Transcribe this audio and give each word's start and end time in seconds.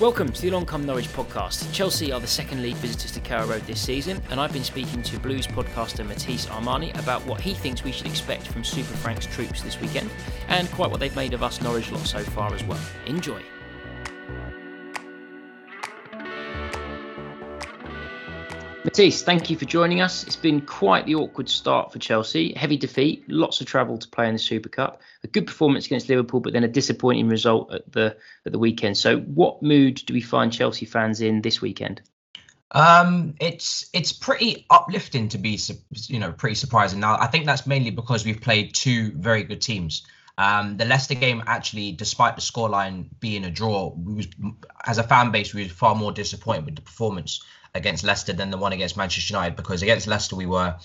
Welcome 0.00 0.32
to 0.32 0.40
the 0.40 0.48
Along 0.48 0.64
Come 0.64 0.86
Norwich 0.86 1.08
podcast. 1.08 1.70
Chelsea 1.74 2.10
are 2.10 2.20
the 2.20 2.26
second 2.26 2.62
league 2.62 2.76
visitors 2.76 3.10
to 3.12 3.20
Carrow 3.20 3.46
Road 3.46 3.60
this 3.66 3.82
season, 3.82 4.22
and 4.30 4.40
I've 4.40 4.50
been 4.50 4.64
speaking 4.64 5.02
to 5.02 5.18
Blues 5.18 5.46
podcaster 5.46 6.06
Matisse 6.06 6.46
Armani 6.46 6.98
about 6.98 7.22
what 7.26 7.38
he 7.38 7.52
thinks 7.52 7.84
we 7.84 7.92
should 7.92 8.06
expect 8.06 8.46
from 8.46 8.64
Super 8.64 8.96
Frank's 8.96 9.26
troops 9.26 9.60
this 9.60 9.78
weekend, 9.78 10.08
and 10.48 10.70
quite 10.70 10.90
what 10.90 11.00
they've 11.00 11.14
made 11.14 11.34
of 11.34 11.42
us 11.42 11.60
Norwich 11.60 11.92
lot 11.92 12.06
so 12.06 12.20
far 12.20 12.54
as 12.54 12.64
well. 12.64 12.80
Enjoy. 13.04 13.42
Matisse, 18.82 19.22
thank 19.22 19.50
you 19.50 19.58
for 19.58 19.66
joining 19.66 20.00
us. 20.00 20.24
It's 20.24 20.36
been 20.36 20.62
quite 20.62 21.04
the 21.04 21.14
awkward 21.14 21.50
start 21.50 21.92
for 21.92 21.98
Chelsea. 21.98 22.54
Heavy 22.54 22.78
defeat, 22.78 23.24
lots 23.28 23.60
of 23.60 23.66
travel 23.66 23.98
to 23.98 24.08
play 24.08 24.26
in 24.26 24.32
the 24.32 24.38
Super 24.38 24.70
Cup, 24.70 25.02
a 25.22 25.26
good 25.26 25.46
performance 25.46 25.84
against 25.84 26.08
Liverpool, 26.08 26.40
but 26.40 26.54
then 26.54 26.64
a 26.64 26.68
disappointing 26.68 27.28
result 27.28 27.74
at 27.74 27.92
the 27.92 28.16
at 28.46 28.52
the 28.52 28.58
weekend. 28.58 28.96
So, 28.96 29.18
what 29.18 29.62
mood 29.62 29.96
do 30.06 30.14
we 30.14 30.22
find 30.22 30.50
Chelsea 30.50 30.86
fans 30.86 31.20
in 31.20 31.42
this 31.42 31.60
weekend? 31.60 32.00
Um, 32.70 33.34
it's 33.38 33.90
it's 33.92 34.14
pretty 34.14 34.64
uplifting 34.70 35.28
to 35.30 35.38
be 35.38 35.60
you 36.06 36.18
know 36.18 36.32
pretty 36.32 36.54
surprising. 36.54 37.00
Now, 37.00 37.18
I 37.20 37.26
think 37.26 37.44
that's 37.44 37.66
mainly 37.66 37.90
because 37.90 38.24
we've 38.24 38.40
played 38.40 38.74
two 38.74 39.12
very 39.12 39.42
good 39.42 39.60
teams. 39.60 40.06
Um, 40.38 40.78
the 40.78 40.86
Leicester 40.86 41.16
game 41.16 41.42
actually, 41.46 41.92
despite 41.92 42.34
the 42.34 42.40
scoreline 42.40 43.08
being 43.20 43.44
a 43.44 43.50
draw, 43.50 43.90
we 43.90 44.14
was 44.14 44.28
as 44.86 44.96
a 44.96 45.02
fan 45.02 45.32
base 45.32 45.52
we 45.52 45.64
were 45.64 45.68
far 45.68 45.94
more 45.94 46.12
disappointed 46.12 46.64
with 46.64 46.76
the 46.76 46.82
performance 46.82 47.42
against 47.74 48.04
Leicester 48.04 48.32
than 48.32 48.50
the 48.50 48.58
one 48.58 48.72
against 48.72 48.96
Manchester 48.96 49.34
United 49.34 49.56
because 49.56 49.82
against 49.82 50.06
Leicester 50.06 50.36
we 50.36 50.46
were, 50.46 50.76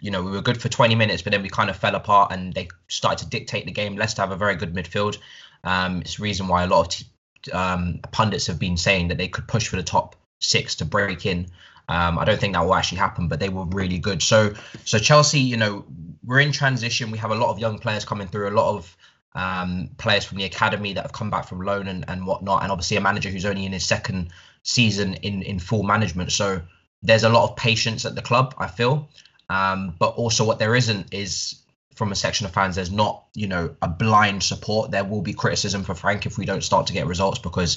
you 0.00 0.10
know, 0.10 0.22
we 0.22 0.30
were 0.30 0.42
good 0.42 0.60
for 0.60 0.68
20 0.68 0.94
minutes, 0.94 1.22
but 1.22 1.32
then 1.32 1.42
we 1.42 1.48
kind 1.48 1.70
of 1.70 1.76
fell 1.76 1.94
apart 1.94 2.32
and 2.32 2.52
they 2.52 2.68
started 2.88 3.24
to 3.24 3.30
dictate 3.30 3.66
the 3.66 3.72
game. 3.72 3.96
Leicester 3.96 4.22
have 4.22 4.32
a 4.32 4.36
very 4.36 4.56
good 4.56 4.74
midfield. 4.74 5.18
Um, 5.64 6.00
it's 6.00 6.16
the 6.16 6.22
reason 6.22 6.48
why 6.48 6.64
a 6.64 6.66
lot 6.66 6.86
of 6.86 7.06
t- 7.42 7.52
um, 7.52 8.00
pundits 8.10 8.46
have 8.48 8.58
been 8.58 8.76
saying 8.76 9.08
that 9.08 9.18
they 9.18 9.28
could 9.28 9.46
push 9.46 9.68
for 9.68 9.76
the 9.76 9.82
top 9.82 10.16
six 10.40 10.76
to 10.76 10.84
break 10.84 11.24
in. 11.26 11.46
Um, 11.88 12.18
I 12.18 12.24
don't 12.24 12.40
think 12.40 12.54
that 12.54 12.64
will 12.64 12.74
actually 12.74 12.98
happen, 12.98 13.28
but 13.28 13.40
they 13.40 13.48
were 13.48 13.64
really 13.64 13.98
good. 13.98 14.22
So, 14.22 14.54
so 14.84 14.98
Chelsea, 14.98 15.40
you 15.40 15.56
know, 15.56 15.84
we're 16.24 16.40
in 16.40 16.52
transition. 16.52 17.10
We 17.10 17.18
have 17.18 17.30
a 17.30 17.34
lot 17.34 17.50
of 17.50 17.58
young 17.58 17.78
players 17.78 18.04
coming 18.04 18.28
through, 18.28 18.48
a 18.48 18.50
lot 18.50 18.76
of 18.76 18.96
um, 19.34 19.90
players 19.98 20.24
from 20.24 20.38
the 20.38 20.44
academy 20.44 20.92
that 20.92 21.02
have 21.02 21.12
come 21.12 21.30
back 21.30 21.46
from 21.46 21.60
loan 21.60 21.88
and, 21.88 22.04
and 22.08 22.26
whatnot, 22.26 22.62
and 22.62 22.70
obviously 22.70 22.96
a 22.96 23.00
manager 23.00 23.30
who's 23.30 23.44
only 23.44 23.66
in 23.66 23.72
his 23.72 23.84
second 23.84 24.30
season 24.62 25.14
in 25.14 25.42
in 25.42 25.58
full 25.58 25.82
management. 25.82 26.32
So 26.32 26.62
there's 27.02 27.24
a 27.24 27.28
lot 27.28 27.50
of 27.50 27.56
patience 27.56 28.04
at 28.04 28.14
the 28.14 28.22
club, 28.22 28.54
I 28.58 28.68
feel. 28.68 29.08
Um, 29.48 29.94
but 29.98 30.14
also 30.14 30.44
what 30.44 30.58
there 30.58 30.76
isn't 30.76 31.12
is 31.12 31.62
from 31.94 32.12
a 32.12 32.14
section 32.14 32.46
of 32.46 32.52
fans, 32.52 32.76
there's 32.76 32.90
not, 32.90 33.24
you 33.34 33.46
know, 33.46 33.74
a 33.82 33.88
blind 33.88 34.42
support. 34.42 34.90
There 34.90 35.04
will 35.04 35.20
be 35.20 35.34
criticism 35.34 35.82
for 35.82 35.94
Frank 35.94 36.26
if 36.26 36.38
we 36.38 36.46
don't 36.46 36.62
start 36.62 36.86
to 36.86 36.92
get 36.92 37.06
results 37.06 37.38
because, 37.38 37.76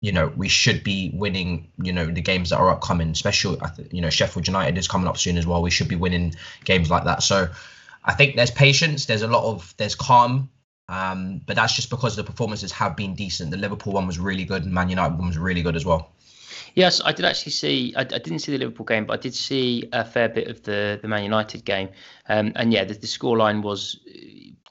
you 0.00 0.12
know, 0.12 0.32
we 0.36 0.48
should 0.48 0.84
be 0.84 1.12
winning, 1.14 1.70
you 1.82 1.92
know, 1.92 2.06
the 2.06 2.20
games 2.20 2.50
that 2.50 2.58
are 2.58 2.70
upcoming, 2.70 3.10
especially, 3.10 3.58
you 3.90 4.02
know, 4.02 4.10
Sheffield 4.10 4.46
United 4.46 4.76
is 4.76 4.88
coming 4.88 5.08
up 5.08 5.16
soon 5.16 5.38
as 5.38 5.46
well. 5.46 5.62
We 5.62 5.70
should 5.70 5.88
be 5.88 5.96
winning 5.96 6.34
games 6.64 6.90
like 6.90 7.04
that. 7.04 7.22
So 7.22 7.48
I 8.04 8.12
think 8.12 8.36
there's 8.36 8.50
patience. 8.50 9.06
There's 9.06 9.22
a 9.22 9.28
lot 9.28 9.44
of, 9.44 9.72
there's 9.78 9.94
calm. 9.94 10.50
Um, 10.88 11.40
but 11.46 11.56
that's 11.56 11.74
just 11.74 11.88
because 11.88 12.16
the 12.16 12.24
performances 12.24 12.70
have 12.72 12.96
been 12.96 13.14
decent. 13.14 13.50
The 13.50 13.56
Liverpool 13.56 13.94
one 13.94 14.06
was 14.06 14.18
really 14.18 14.44
good, 14.44 14.64
and 14.64 14.74
Man 14.74 14.90
United 14.90 15.16
one 15.16 15.28
was 15.28 15.38
really 15.38 15.62
good 15.62 15.76
as 15.76 15.86
well. 15.86 16.12
Yes, 16.74 17.00
I 17.04 17.12
did 17.12 17.24
actually 17.24 17.52
see. 17.52 17.94
I, 17.96 18.00
I, 18.00 18.04
didn't 18.04 18.40
see 18.40 18.52
the 18.52 18.58
Liverpool 18.58 18.84
game, 18.84 19.06
but 19.06 19.14
I 19.14 19.22
did 19.22 19.34
see 19.34 19.88
a 19.92 20.04
fair 20.04 20.28
bit 20.28 20.48
of 20.48 20.62
the 20.64 20.98
the 21.00 21.08
Man 21.08 21.22
United 21.22 21.64
game. 21.64 21.88
Um, 22.28 22.52
and 22.56 22.72
yeah, 22.72 22.84
the, 22.84 22.94
the 22.94 23.06
scoreline 23.06 23.62
was 23.62 24.00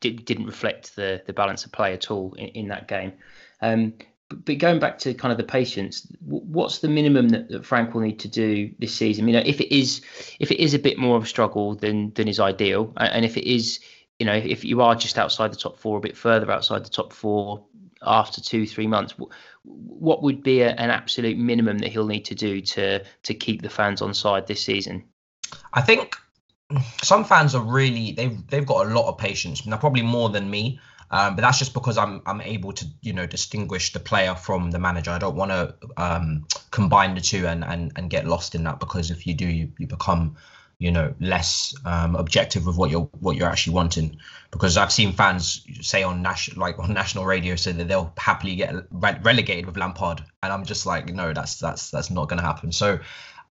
did, 0.02 0.26
didn't 0.26 0.46
reflect 0.46 0.96
the 0.96 1.22
the 1.26 1.34
balance 1.34 1.66
of 1.66 1.72
play 1.72 1.94
at 1.94 2.12
all 2.12 2.34
in, 2.34 2.48
in 2.50 2.68
that 2.68 2.88
game. 2.88 3.14
Um, 3.62 3.94
but, 4.28 4.46
but, 4.46 4.58
going 4.58 4.80
back 4.80 5.00
to 5.00 5.14
kind 5.14 5.32
of 5.32 5.38
the 5.38 5.46
patience, 5.46 6.08
what's 6.22 6.80
the 6.80 6.90
minimum 6.90 7.30
that, 7.30 7.50
that 7.50 7.66
Frank 7.66 7.94
will 7.94 8.02
need 8.02 8.20
to 8.20 8.28
do 8.28 8.74
this 8.80 8.94
season? 8.94 9.28
You 9.28 9.36
know, 9.36 9.44
if 9.46 9.62
it 9.62 9.74
is 9.74 10.02
if 10.40 10.52
it 10.52 10.62
is 10.62 10.74
a 10.74 10.80
bit 10.80 10.98
more 10.98 11.16
of 11.16 11.24
a 11.24 11.28
struggle 11.28 11.76
than 11.76 12.12
than 12.16 12.28
is 12.28 12.40
ideal, 12.40 12.92
and 12.98 13.24
if 13.24 13.38
it 13.38 13.50
is 13.50 13.80
you 14.20 14.26
know, 14.26 14.34
if 14.34 14.64
you 14.64 14.82
are 14.82 14.96
just 14.96 15.18
outside 15.18 15.52
the 15.52 15.58
top 15.58 15.78
four, 15.80 15.98
a 15.98 16.02
bit 16.02 16.16
further 16.16 16.52
outside 16.52 16.86
the 16.86 16.90
top 16.90 17.14
four 17.14 17.66
after 18.06 18.42
two, 18.42 18.66
three 18.66 18.88
months, 18.88 19.16
what 19.64 20.22
would 20.24 20.44
be 20.44 20.62
a, 20.62 20.70
an 20.70 20.90
absolute 20.90 21.38
minimum 21.38 21.80
that 21.80 21.92
he'll 21.92 22.08
need 22.08 22.26
to 22.26 22.36
do 22.36 22.62
to 22.62 23.04
to 23.24 23.34
keep 23.34 23.62
the 23.62 23.70
fans 23.70 24.02
on 24.02 24.14
side 24.14 24.48
this 24.48 24.64
season? 24.64 25.04
I 25.74 25.82
think 25.82 26.16
some 27.02 27.24
fans 27.24 27.56
are 27.56 27.64
really 27.64 28.12
they've 28.12 28.46
they've 28.48 28.66
got 28.66 28.88
a 28.88 28.90
lot 28.90 29.08
of 29.08 29.18
patience. 29.18 29.66
Now, 29.66 29.78
probably 29.78 30.02
more 30.04 30.30
than 30.30 30.50
me. 30.50 30.80
Um, 31.12 31.36
but 31.36 31.44
that's 31.44 31.60
just 31.60 31.76
because 31.76 31.98
I'm 31.98 32.22
I'm 32.26 32.42
able 32.42 32.74
to 32.74 32.86
you 33.02 33.14
know 33.14 33.28
distinguish 33.28 33.94
the 33.94 34.00
player 34.00 34.34
from 34.34 34.72
the 34.72 34.80
manager. 34.80 35.12
I 35.12 35.20
don't 35.20 35.36
want 35.36 35.52
to 35.52 35.76
um, 35.96 36.48
combine 36.72 37.14
the 37.14 37.22
two 37.22 37.46
and, 37.46 37.64
and 37.64 37.92
and 37.96 38.10
get 38.10 38.26
lost 38.26 38.56
in 38.56 38.64
that 38.64 38.80
because 38.80 39.12
if 39.12 39.28
you 39.28 39.36
do, 39.36 39.46
you, 39.46 39.72
you 39.78 39.86
become 39.86 40.38
you 40.84 40.92
know 40.92 41.14
less 41.22 41.74
um, 41.86 42.14
objective 42.18 42.66
with 42.66 42.76
what 42.76 42.92
you're 42.92 43.10
what 43.22 43.38
you're 43.38 43.48
actually 43.48 43.74
wanting. 43.74 44.18
Because 44.52 44.76
I've 44.76 44.92
seen 44.92 45.14
fans 45.14 45.66
say 45.80 46.04
on 46.04 46.22
national 46.22 46.60
like 46.60 46.78
on 46.78 46.94
national 46.94 47.24
radio 47.24 47.56
say 47.56 47.72
that 47.72 47.88
they'll 47.88 48.12
happily 48.18 48.56
get 48.58 48.76
re- 48.92 49.18
relegated 49.24 49.66
with 49.66 49.78
Lampard. 49.78 50.22
And 50.44 50.52
I'm 50.52 50.66
just 50.66 50.86
like 50.86 51.08
no 51.08 51.32
that's 51.32 51.58
that's 51.58 51.90
that's 51.90 52.12
not 52.12 52.28
going 52.28 52.42
to 52.42 52.46
happen. 52.46 52.74
So 52.74 53.00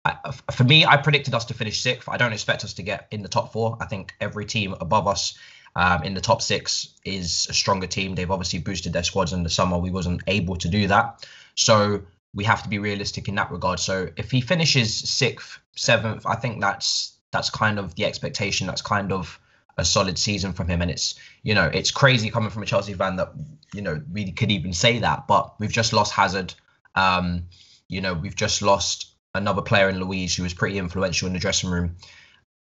I, 0.05 0.15
for 0.51 0.63
me 0.63 0.85
I 0.85 0.97
predicted 0.97 1.35
us 1.35 1.45
to 1.45 1.53
finish 1.53 1.81
sixth. 1.81 2.09
I 2.09 2.17
don't 2.17 2.33
expect 2.33 2.63
us 2.63 2.73
to 2.73 2.81
get 2.81 3.07
in 3.11 3.21
the 3.21 3.29
top 3.29 3.53
four. 3.53 3.77
I 3.79 3.85
think 3.85 4.15
every 4.19 4.47
team 4.47 4.75
above 4.81 5.07
us 5.07 5.37
um, 5.75 6.01
in 6.01 6.15
the 6.15 6.21
top 6.21 6.41
six 6.41 6.95
is 7.05 7.45
a 7.47 7.53
stronger 7.53 7.85
team. 7.85 8.15
They've 8.15 8.31
obviously 8.31 8.57
boosted 8.57 8.91
their 8.91 9.03
squads 9.03 9.33
in 9.33 9.43
the 9.43 9.51
summer. 9.51 9.77
We 9.77 9.91
wasn't 9.91 10.23
able 10.25 10.55
to 10.55 10.67
do 10.67 10.87
that. 10.87 11.27
So 11.53 12.01
we 12.33 12.43
have 12.45 12.63
to 12.63 12.69
be 12.69 12.79
realistic 12.79 13.27
in 13.27 13.35
that 13.35 13.51
regard. 13.51 13.79
So 13.79 14.09
if 14.17 14.31
he 14.31 14.41
finishes 14.41 14.95
sixth 14.95 15.59
seventh 15.75 16.25
I 16.25 16.33
think 16.33 16.59
that's 16.59 17.18
that's 17.31 17.49
kind 17.49 17.79
of 17.79 17.95
the 17.95 18.05
expectation. 18.05 18.67
That's 18.67 18.81
kind 18.81 19.11
of 19.11 19.39
a 19.77 19.85
solid 19.85 20.17
season 20.17 20.53
from 20.53 20.67
him. 20.67 20.81
And 20.81 20.91
it's, 20.91 21.15
you 21.43 21.55
know, 21.55 21.65
it's 21.65 21.91
crazy 21.91 22.29
coming 22.29 22.49
from 22.49 22.63
a 22.63 22.65
Chelsea 22.65 22.93
fan 22.93 23.15
that, 23.17 23.31
you 23.73 23.81
know, 23.81 24.01
we 24.11 24.31
could 24.31 24.51
even 24.51 24.73
say 24.73 24.99
that. 24.99 25.27
But 25.27 25.59
we've 25.59 25.71
just 25.71 25.93
lost 25.93 26.13
Hazard. 26.13 26.53
Um, 26.95 27.43
you 27.87 28.01
know, 28.01 28.13
we've 28.13 28.35
just 28.35 28.61
lost 28.61 29.13
another 29.35 29.61
player 29.61 29.89
in 29.89 29.99
Luiz 29.99 30.35
who 30.35 30.43
was 30.43 30.53
pretty 30.53 30.77
influential 30.77 31.27
in 31.27 31.33
the 31.33 31.39
dressing 31.39 31.69
room. 31.69 31.95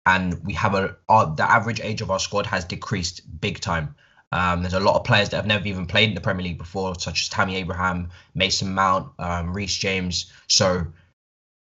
And 0.07 0.45
we 0.45 0.53
have 0.55 0.75
a 0.75 0.97
our, 1.09 1.35
the 1.35 1.51
average 1.51 1.81
age 1.81 2.03
of 2.03 2.11
our 2.11 2.19
squad 2.19 2.47
has 2.47 2.65
decreased 2.65 3.23
big 3.41 3.61
time. 3.61 3.95
Um, 4.33 4.63
there's 4.63 4.75
a 4.75 4.81
lot 4.81 4.97
of 4.97 5.05
players 5.05 5.29
that 5.29 5.37
have 5.37 5.47
never 5.47 5.67
even 5.67 5.87
played 5.87 6.09
in 6.09 6.15
the 6.15 6.21
Premier 6.21 6.45
League 6.45 6.59
before, 6.59 6.95
such 6.99 7.23
as 7.23 7.29
Tammy 7.29 7.57
Abraham, 7.57 8.11
Mason 8.35 8.75
Mount, 8.75 9.13
um, 9.19 9.55
Reece 9.55 9.77
James. 9.77 10.33
So 10.49 10.87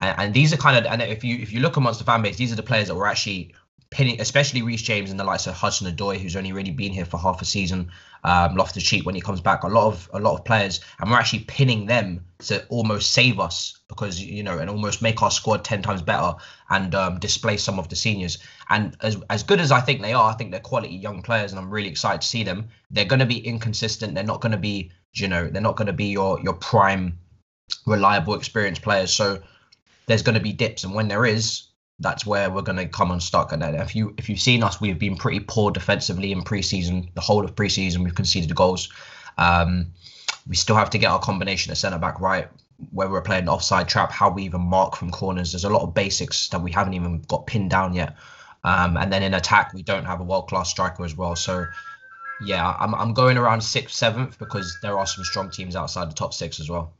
and, 0.01 0.19
and 0.19 0.34
these 0.34 0.53
are 0.53 0.57
kind 0.57 0.78
of 0.78 0.91
and 0.91 1.01
if 1.01 1.23
you 1.23 1.38
if 1.38 1.53
you 1.53 1.59
look 1.59 1.78
amongst 1.78 2.00
the 2.00 2.06
fan 2.06 2.22
base, 2.22 2.38
these 2.38 2.51
are 2.51 2.56
the 2.56 2.63
players 2.63 2.88
that 2.88 2.95
were 2.95 3.07
actually 3.07 3.53
pinning, 3.91 4.19
especially 4.22 4.62
Reece 4.62 4.81
James 4.81 5.12
and 5.12 5.19
the 5.19 5.23
likes 5.23 5.47
of 5.47 5.53
Hudson 5.53 5.94
Odoi, 5.94 6.17
who's 6.17 6.35
only 6.35 6.53
really 6.53 6.72
been 6.72 6.94
here 6.94 7.06
for 7.06 7.17
half 7.17 7.41
a 7.41 7.45
season. 7.45 7.91
Um, 8.23 8.56
Loftus 8.56 8.84
Cheek 8.84 9.06
when 9.06 9.16
he 9.16 9.22
comes 9.22 9.41
back, 9.41 9.63
a 9.63 9.67
lot 9.67 9.88
of 9.88 10.09
a 10.13 10.19
lot 10.19 10.38
of 10.38 10.45
players, 10.45 10.79
and 11.00 11.09
we're 11.09 11.17
actually 11.17 11.41
pinning 11.41 11.85
them 11.85 12.25
to 12.39 12.66
almost 12.67 13.12
save 13.12 13.39
us 13.39 13.79
because 13.88 14.22
you 14.22 14.44
know 14.44 14.57
and 14.59 14.69
almost 14.69 15.01
make 15.01 15.22
our 15.22 15.31
squad 15.31 15.63
ten 15.63 15.81
times 15.81 16.01
better 16.01 16.33
and 16.69 16.95
um, 16.95 17.19
displace 17.19 17.63
some 17.63 17.79
of 17.79 17.89
the 17.89 17.95
seniors. 17.95 18.38
And 18.69 18.95
as 19.01 19.18
as 19.29 19.44
good 19.44 19.59
as 19.59 19.72
I 19.72 19.81
think 19.81 20.01
they 20.01 20.13
are, 20.13 20.31
I 20.31 20.33
think 20.33 20.51
they're 20.51 20.59
quality 20.59 20.95
young 20.95 21.21
players, 21.21 21.51
and 21.51 21.59
I'm 21.59 21.69
really 21.69 21.89
excited 21.89 22.21
to 22.21 22.27
see 22.27 22.44
them. 22.44 22.69
They're 22.92 23.06
going 23.06 23.19
to 23.19 23.25
be 23.25 23.39
inconsistent. 23.39 24.15
They're 24.15 24.24
not 24.24 24.42
going 24.42 24.53
to 24.53 24.57
be 24.57 24.92
you 25.13 25.27
know 25.27 25.48
they're 25.48 25.62
not 25.62 25.75
going 25.75 25.88
to 25.88 25.94
be 25.94 26.06
your 26.06 26.39
your 26.42 26.53
prime 26.53 27.18
reliable 27.86 28.36
experienced 28.36 28.81
players. 28.83 29.12
So 29.12 29.42
there's 30.12 30.24
going 30.24 30.36
to 30.36 30.42
be 30.42 30.54
dips, 30.54 30.84
and 30.84 30.94
when 30.94 31.08
there 31.08 31.25
is, 31.25 31.69
that's 32.00 32.25
where 32.25 32.50
we're 32.50 32.62
going 32.62 32.78
to 32.78 32.88
come 32.88 33.12
unstuck. 33.12 33.54
And 33.54 33.63
if 33.63 33.96
you 33.96 34.13
if 34.18 34.30
you've 34.30 34.42
seen 34.42 34.62
us, 34.62 34.81
we've 34.81 35.00
been 35.00 35.16
pretty 35.16 35.40
poor 35.40 35.72
defensively 35.72 36.31
in 36.31 36.42
preseason. 36.42 37.13
The 37.13 37.22
whole 37.22 37.46
of 37.46 37.56
preseason, 37.56 38.04
we've 38.04 38.16
conceded 38.16 38.54
goals. 38.54 38.90
Um, 39.38 39.94
we 40.48 40.56
still 40.56 40.75
have 40.75 40.90
to 40.90 40.98
get 40.98 41.12
our 41.12 41.19
combination 41.19 41.72
of 41.72 41.78
centre 41.78 41.98
back 41.98 42.19
right. 42.19 42.50
Where 42.92 43.10
we're 43.10 43.22
playing 43.22 43.48
offside 43.48 43.88
trap, 43.88 44.12
how 44.12 44.31
we 44.31 44.44
even 44.44 44.62
mark 44.62 44.96
from 44.96 45.12
corners. 45.12 45.52
There's 45.52 45.66
a 45.66 45.69
lot 45.69 45.84
of 45.84 45.94
basics 45.94 46.50
that 46.50 46.62
we 46.62 46.72
haven't 46.72 46.96
even 46.96 47.22
got 47.28 47.46
pinned 47.46 47.69
down 47.69 47.94
yet. 47.94 48.18
Um, 48.63 48.98
and 48.98 49.13
then 49.13 49.24
in 49.24 49.36
attack, 49.36 49.74
we 49.74 49.84
don't 49.84 50.06
have 50.06 50.19
a 50.19 50.24
world 50.24 50.48
class 50.50 50.69
striker 50.69 51.06
as 51.06 51.16
well. 51.16 51.36
So 51.36 51.66
yeah, 52.44 52.75
I'm 52.80 52.96
I'm 52.96 53.13
going 53.13 53.38
around 53.38 53.62
sixth, 53.62 53.96
seventh 53.96 54.40
because 54.40 54.78
there 54.81 54.98
are 54.98 55.06
some 55.06 55.24
strong 55.24 55.52
teams 55.52 55.75
outside 55.75 56.10
the 56.10 56.16
top 56.16 56.34
six 56.34 56.60
as 56.60 56.69
well. 56.69 56.94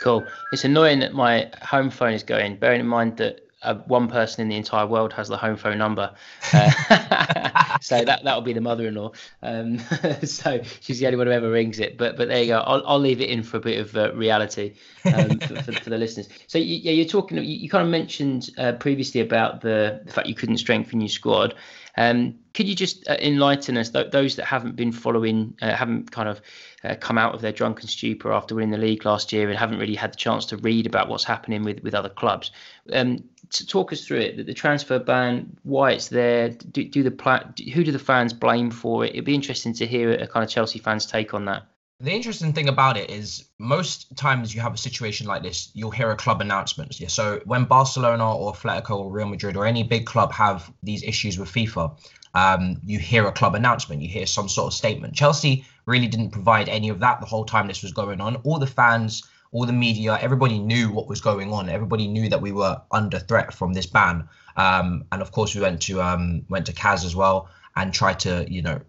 Cool. 0.00 0.26
It's 0.52 0.64
annoying 0.64 1.00
that 1.00 1.14
my 1.14 1.50
home 1.62 1.90
phone 1.90 2.12
is 2.12 2.22
going, 2.22 2.56
bearing 2.56 2.80
in 2.80 2.86
mind 2.86 3.16
that 3.16 3.46
uh, 3.62 3.74
one 3.86 4.08
person 4.08 4.42
in 4.42 4.48
the 4.48 4.56
entire 4.56 4.86
world 4.86 5.12
has 5.12 5.28
the 5.28 5.36
home 5.36 5.56
phone 5.56 5.78
number. 5.78 6.14
Uh, 6.52 7.78
so 7.80 8.04
that 8.04 8.22
that'll 8.22 8.42
be 8.42 8.52
the 8.52 8.60
mother-in-law. 8.60 9.10
Um, 9.42 9.78
so 10.22 10.62
she's 10.80 10.98
the 10.98 11.06
only 11.06 11.16
one 11.16 11.26
who 11.26 11.32
ever 11.32 11.50
rings 11.50 11.80
it. 11.80 11.98
But 11.98 12.16
but 12.16 12.28
there 12.28 12.42
you 12.42 12.48
go. 12.48 12.58
I'll, 12.58 12.82
I'll 12.86 12.98
leave 12.98 13.20
it 13.20 13.30
in 13.30 13.42
for 13.42 13.56
a 13.56 13.60
bit 13.60 13.80
of 13.80 13.96
uh, 13.96 14.14
reality 14.14 14.74
um, 15.06 15.38
for, 15.38 15.62
for, 15.62 15.72
for, 15.72 15.90
the 15.90 15.98
listeners. 15.98 16.28
So 16.46 16.58
you, 16.58 16.76
yeah, 16.76 16.92
you're 16.92 17.06
talking. 17.06 17.38
You, 17.38 17.42
you 17.42 17.68
kind 17.68 17.84
of 17.84 17.90
mentioned 17.90 18.50
uh, 18.58 18.72
previously 18.72 19.20
about 19.20 19.62
the, 19.62 20.02
the 20.04 20.12
fact 20.12 20.28
you 20.28 20.34
couldn't 20.34 20.58
strengthen 20.58 21.00
your 21.00 21.08
squad. 21.08 21.54
Um, 21.96 22.38
could 22.54 22.68
you 22.68 22.74
just 22.74 23.08
uh, 23.08 23.16
enlighten 23.20 23.76
us, 23.76 23.90
th- 23.90 24.10
those 24.10 24.36
that 24.36 24.44
haven't 24.44 24.76
been 24.76 24.92
following, 24.92 25.56
uh, 25.62 25.74
haven't 25.74 26.10
kind 26.10 26.28
of 26.28 26.40
uh, 26.84 26.94
come 26.98 27.18
out 27.18 27.34
of 27.34 27.40
their 27.40 27.52
drunken 27.52 27.88
stupor 27.88 28.32
after 28.32 28.54
winning 28.54 28.70
the 28.70 28.78
league 28.78 29.04
last 29.04 29.32
year 29.32 29.48
and 29.48 29.58
haven't 29.58 29.78
really 29.78 29.94
had 29.94 30.12
the 30.12 30.16
chance 30.16 30.46
to 30.46 30.56
read 30.58 30.86
about 30.86 31.08
what's 31.08 31.24
happening 31.24 31.62
with, 31.62 31.82
with 31.82 31.94
other 31.94 32.08
clubs? 32.08 32.50
Um, 32.92 33.24
to 33.50 33.66
talk 33.66 33.92
us 33.92 34.04
through 34.04 34.18
it, 34.18 34.36
the, 34.36 34.42
the 34.42 34.54
transfer 34.54 34.98
ban, 34.98 35.56
why 35.62 35.92
it's 35.92 36.08
there, 36.08 36.50
do, 36.50 36.84
do 36.84 37.02
the 37.02 37.10
pla- 37.10 37.44
who 37.74 37.84
do 37.84 37.92
the 37.92 37.98
fans 37.98 38.32
blame 38.32 38.70
for 38.70 39.04
it? 39.04 39.12
It'd 39.12 39.24
be 39.24 39.34
interesting 39.34 39.72
to 39.74 39.86
hear 39.86 40.12
a 40.12 40.26
kind 40.26 40.44
of 40.44 40.50
Chelsea 40.50 40.78
fans' 40.78 41.06
take 41.06 41.34
on 41.34 41.44
that. 41.46 41.64
The 41.98 42.12
interesting 42.12 42.52
thing 42.52 42.68
about 42.68 42.98
it 42.98 43.10
is 43.10 43.46
most 43.58 44.14
times 44.16 44.54
you 44.54 44.60
have 44.60 44.74
a 44.74 44.78
situation 44.78 45.26
like 45.26 45.42
this, 45.42 45.70
you'll 45.72 45.90
hear 45.90 46.10
a 46.10 46.16
club 46.16 46.42
announcement. 46.42 47.00
Yeah. 47.00 47.08
So 47.08 47.40
when 47.46 47.64
Barcelona 47.64 48.36
or 48.36 48.52
Atletico 48.52 48.98
or 48.98 49.10
Real 49.10 49.28
Madrid 49.28 49.56
or 49.56 49.64
any 49.64 49.82
big 49.82 50.04
club 50.04 50.30
have 50.32 50.70
these 50.82 51.02
issues 51.02 51.38
with 51.38 51.48
FIFA, 51.48 51.98
um, 52.34 52.82
you 52.84 52.98
hear 52.98 53.26
a 53.26 53.32
club 53.32 53.54
announcement, 53.54 54.02
you 54.02 54.08
hear 54.08 54.26
some 54.26 54.46
sort 54.46 54.66
of 54.66 54.74
statement. 54.74 55.14
Chelsea 55.14 55.64
really 55.86 56.06
didn't 56.06 56.32
provide 56.32 56.68
any 56.68 56.90
of 56.90 57.00
that 57.00 57.20
the 57.20 57.26
whole 57.26 57.46
time 57.46 57.66
this 57.66 57.82
was 57.82 57.92
going 57.92 58.20
on. 58.20 58.36
All 58.44 58.58
the 58.58 58.66
fans, 58.66 59.22
all 59.52 59.64
the 59.64 59.72
media, 59.72 60.18
everybody 60.20 60.58
knew 60.58 60.92
what 60.92 61.08
was 61.08 61.22
going 61.22 61.50
on. 61.50 61.70
Everybody 61.70 62.08
knew 62.08 62.28
that 62.28 62.42
we 62.42 62.52
were 62.52 62.78
under 62.92 63.18
threat 63.18 63.54
from 63.54 63.72
this 63.72 63.86
ban. 63.86 64.28
Um, 64.58 65.06
and 65.12 65.22
of 65.22 65.32
course, 65.32 65.54
we 65.54 65.62
went 65.62 65.80
to 65.82 66.02
um, 66.02 66.44
went 66.50 66.66
to 66.66 66.74
CAS 66.74 67.06
as 67.06 67.16
well 67.16 67.48
and 67.74 67.94
tried 67.94 68.20
to, 68.20 68.44
you 68.50 68.60
know, 68.60 68.80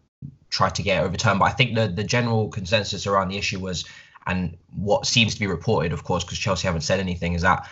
try 0.50 0.70
to 0.70 0.84
get 0.84 1.04
overturned. 1.04 1.40
But 1.40 1.46
I 1.46 1.52
think 1.52 1.76
the 1.76 1.88
the 1.88 2.04
general 2.04 2.50
consensus 2.50 3.08
around 3.08 3.30
the 3.30 3.38
issue 3.38 3.60
was, 3.60 3.86
and 4.26 4.58
what 4.76 5.06
seems 5.06 5.34
to 5.34 5.40
be 5.40 5.48
reported, 5.48 5.94
of 5.94 6.04
course, 6.04 6.24
because 6.24 6.38
Chelsea 6.38 6.68
haven't 6.68 6.82
said 6.82 7.00
anything, 7.00 7.34
is 7.34 7.42
that 7.42 7.68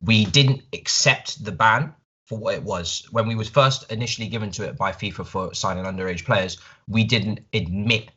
we 0.00 0.24
didn't 0.24 0.62
accept 0.72 1.44
the 1.44 1.52
ban 1.52 1.94
for 2.26 2.38
what 2.38 2.54
it 2.54 2.62
was 2.62 3.06
when 3.10 3.26
we 3.28 3.34
was 3.34 3.48
first 3.48 3.90
initially 3.92 4.28
given 4.28 4.50
to 4.50 4.64
it 4.64 4.76
by 4.76 4.92
FIFA 4.92 5.26
for 5.26 5.54
signing 5.54 5.84
underage 5.84 6.24
players. 6.24 6.58
We 6.88 7.04
didn't 7.04 7.40
admit 7.52 8.10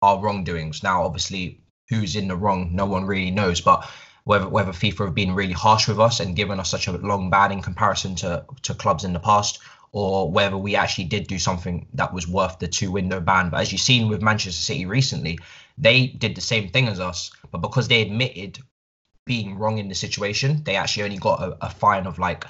our 0.00 0.20
wrongdoings. 0.20 0.82
Now, 0.82 1.04
obviously, 1.04 1.60
who's 1.88 2.16
in 2.16 2.28
the 2.28 2.36
wrong, 2.36 2.70
no 2.72 2.86
one 2.86 3.04
really 3.04 3.30
knows, 3.30 3.60
but. 3.60 3.88
Whether, 4.24 4.48
whether 4.48 4.70
FIFA 4.70 5.06
have 5.06 5.14
been 5.16 5.34
really 5.34 5.52
harsh 5.52 5.88
with 5.88 5.98
us 5.98 6.20
and 6.20 6.36
given 6.36 6.60
us 6.60 6.70
such 6.70 6.86
a 6.86 6.92
long 6.92 7.28
ban 7.28 7.50
in 7.50 7.60
comparison 7.60 8.14
to, 8.14 8.44
to 8.62 8.72
clubs 8.72 9.02
in 9.02 9.12
the 9.12 9.18
past, 9.18 9.58
or 9.92 10.30
whether 10.30 10.56
we 10.56 10.74
actually 10.74 11.04
did 11.04 11.26
do 11.26 11.38
something 11.38 11.86
that 11.92 12.12
was 12.12 12.26
worth 12.26 12.58
the 12.58 12.68
two 12.68 12.90
window 12.90 13.20
ban. 13.20 13.50
But 13.50 13.60
as 13.60 13.72
you've 13.72 13.80
seen 13.80 14.08
with 14.08 14.22
Manchester 14.22 14.60
City 14.60 14.86
recently, 14.86 15.38
they 15.76 16.06
did 16.06 16.34
the 16.34 16.40
same 16.40 16.68
thing 16.68 16.88
as 16.88 16.98
us, 16.98 17.30
but 17.50 17.58
because 17.58 17.88
they 17.88 18.00
admitted 18.00 18.58
being 19.26 19.58
wrong 19.58 19.78
in 19.78 19.88
the 19.88 19.94
situation, 19.94 20.62
they 20.64 20.76
actually 20.76 21.04
only 21.04 21.18
got 21.18 21.42
a, 21.42 21.66
a 21.66 21.70
fine 21.70 22.06
of 22.06 22.18
like 22.18 22.44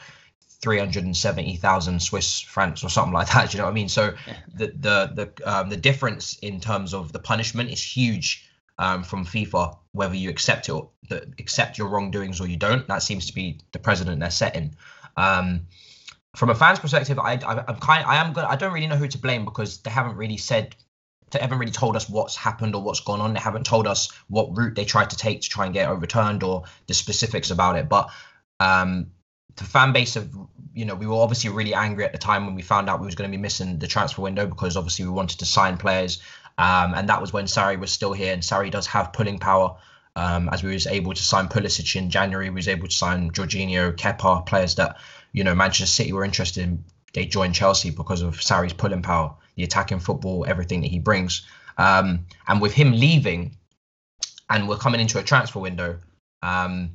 370,000 0.63 2.01
Swiss 2.01 2.41
francs 2.41 2.85
or 2.85 2.89
something 2.89 3.13
like 3.13 3.29
that. 3.33 3.51
Do 3.51 3.57
you 3.57 3.59
know 3.59 3.65
what 3.67 3.73
I 3.73 3.75
mean? 3.75 3.89
So 3.89 4.15
the 4.55 4.69
the 4.69 5.11
the 5.15 5.53
um, 5.53 5.69
the 5.69 5.77
difference 5.77 6.39
in 6.39 6.61
terms 6.61 6.95
of 6.95 7.13
the 7.13 7.19
punishment 7.19 7.71
is 7.71 7.83
huge 7.83 8.49
um, 8.79 9.03
from 9.03 9.27
FIFA, 9.27 9.77
whether 9.93 10.15
you 10.15 10.31
accept 10.31 10.69
it, 10.69 10.73
or 10.73 10.91
the, 11.09 11.27
accept 11.39 11.77
your 11.77 11.89
wrongdoings 11.89 12.41
or 12.41 12.47
you 12.47 12.57
don't. 12.57 12.87
That 12.87 13.03
seems 13.03 13.27
to 13.27 13.35
be 13.35 13.59
the 13.73 13.79
precedent 13.81 14.21
they're 14.21 14.31
setting. 14.31 14.75
Um, 15.17 15.67
from 16.37 16.51
a 16.51 16.55
fan's 16.55 16.79
perspective, 16.79 17.19
I, 17.19 17.35
I 17.45 17.65
am 17.69 17.77
kind 17.77 18.05
I 18.05 18.17
am 18.17 18.33
good. 18.33 18.45
I 18.45 18.57
don't 18.57 18.73
really 18.73 18.87
know 18.87 18.97
who 18.97 19.09
to 19.09 19.19
blame 19.19 19.45
because 19.45 19.79
they 19.83 19.91
haven't 19.91 20.17
really 20.17 20.39
said 20.39 20.75
they 21.31 21.39
haven't 21.39 21.59
really 21.59 21.73
told 21.73 21.97
us 21.97 22.09
what's 22.09 22.37
happened 22.37 22.75
or 22.75 22.83
what's 22.83 23.01
gone 23.01 23.21
on. 23.21 23.35
They 23.35 23.41
haven't 23.41 23.65
told 23.65 23.87
us 23.87 24.11
what 24.29 24.57
route 24.57 24.75
they 24.75 24.85
tried 24.85 25.11
to 25.11 25.17
take 25.17 25.43
to 25.43 25.49
try 25.49 25.65
and 25.65 25.75
get 25.75 25.89
overturned 25.89 26.43
or 26.43 26.65
the 26.87 26.95
specifics 26.95 27.51
about 27.51 27.77
it. 27.77 27.89
But 27.89 28.11
um, 28.61 29.11
the 29.57 29.65
fan 29.65 29.93
base 29.93 30.17
of 30.17 30.35
you 30.75 30.85
know 30.87 30.95
we 30.95 31.07
were 31.07 31.17
obviously 31.17 31.51
really 31.51 31.75
angry 31.75 32.05
at 32.05 32.13
the 32.13 32.19
time 32.19 32.47
when 32.47 32.55
we 32.55 32.63
found 32.63 32.89
out 32.89 33.01
we 33.01 33.07
was 33.07 33.15
going 33.15 33.31
to 33.31 33.37
be 33.37 33.41
missing 33.41 33.79
the 33.79 33.87
transfer 33.87 34.23
window 34.23 34.47
because 34.47 34.77
obviously 34.77 35.05
we 35.05 35.11
wanted 35.11 35.39
to 35.41 35.47
sign 35.47 35.77
players, 35.77 36.23
um, 36.57 36.95
and 36.95 37.09
that 37.11 37.21
was 37.21 37.33
when 37.33 37.45
Sarri 37.45 37.79
was 37.79 37.93
still 37.93 38.13
here, 38.15 38.33
and 38.33 38.43
Sarri 38.43 38.71
does 38.71 38.87
have 38.87 39.13
pulling 39.13 39.39
power. 39.39 39.77
Um, 40.15 40.51
as 40.51 40.63
we 40.63 40.75
was 40.75 40.87
able 40.87 41.15
to 41.15 41.23
sign 41.23 41.49
Pulisic 41.49 41.97
in 41.97 42.11
January, 42.11 42.51
we 42.51 42.57
was 42.57 42.69
able 42.69 42.87
to 42.87 42.95
sign 42.95 43.31
Jorginho, 43.31 43.97
Kepa, 43.97 44.45
players 44.45 44.75
that 44.75 44.99
you 45.33 45.45
know, 45.45 45.55
Manchester 45.55 45.87
City 45.87 46.13
were 46.13 46.25
interested 46.25 46.63
in. 46.63 46.85
They 47.15 47.27
joined 47.27 47.55
Chelsea 47.55 47.91
because 47.91 48.23
of 48.23 48.37
Sarri's 48.37 48.73
pulling 48.73 49.03
power, 49.03 49.35
the 49.57 49.65
attacking 49.65 50.01
football, 50.01 50.47
everything 50.49 50.81
that 50.81 50.91
he 50.91 50.99
brings. 50.99 51.43
Um, 51.77 52.27
and 52.49 52.61
with 52.61 52.73
him 52.73 52.93
leaving, 52.93 53.57
and 54.49 54.69
we're 54.69 54.77
coming 54.77 55.01
into 55.01 55.19
a 55.19 55.23
transfer 55.23 55.59
window 55.59 55.99
um, 56.43 56.91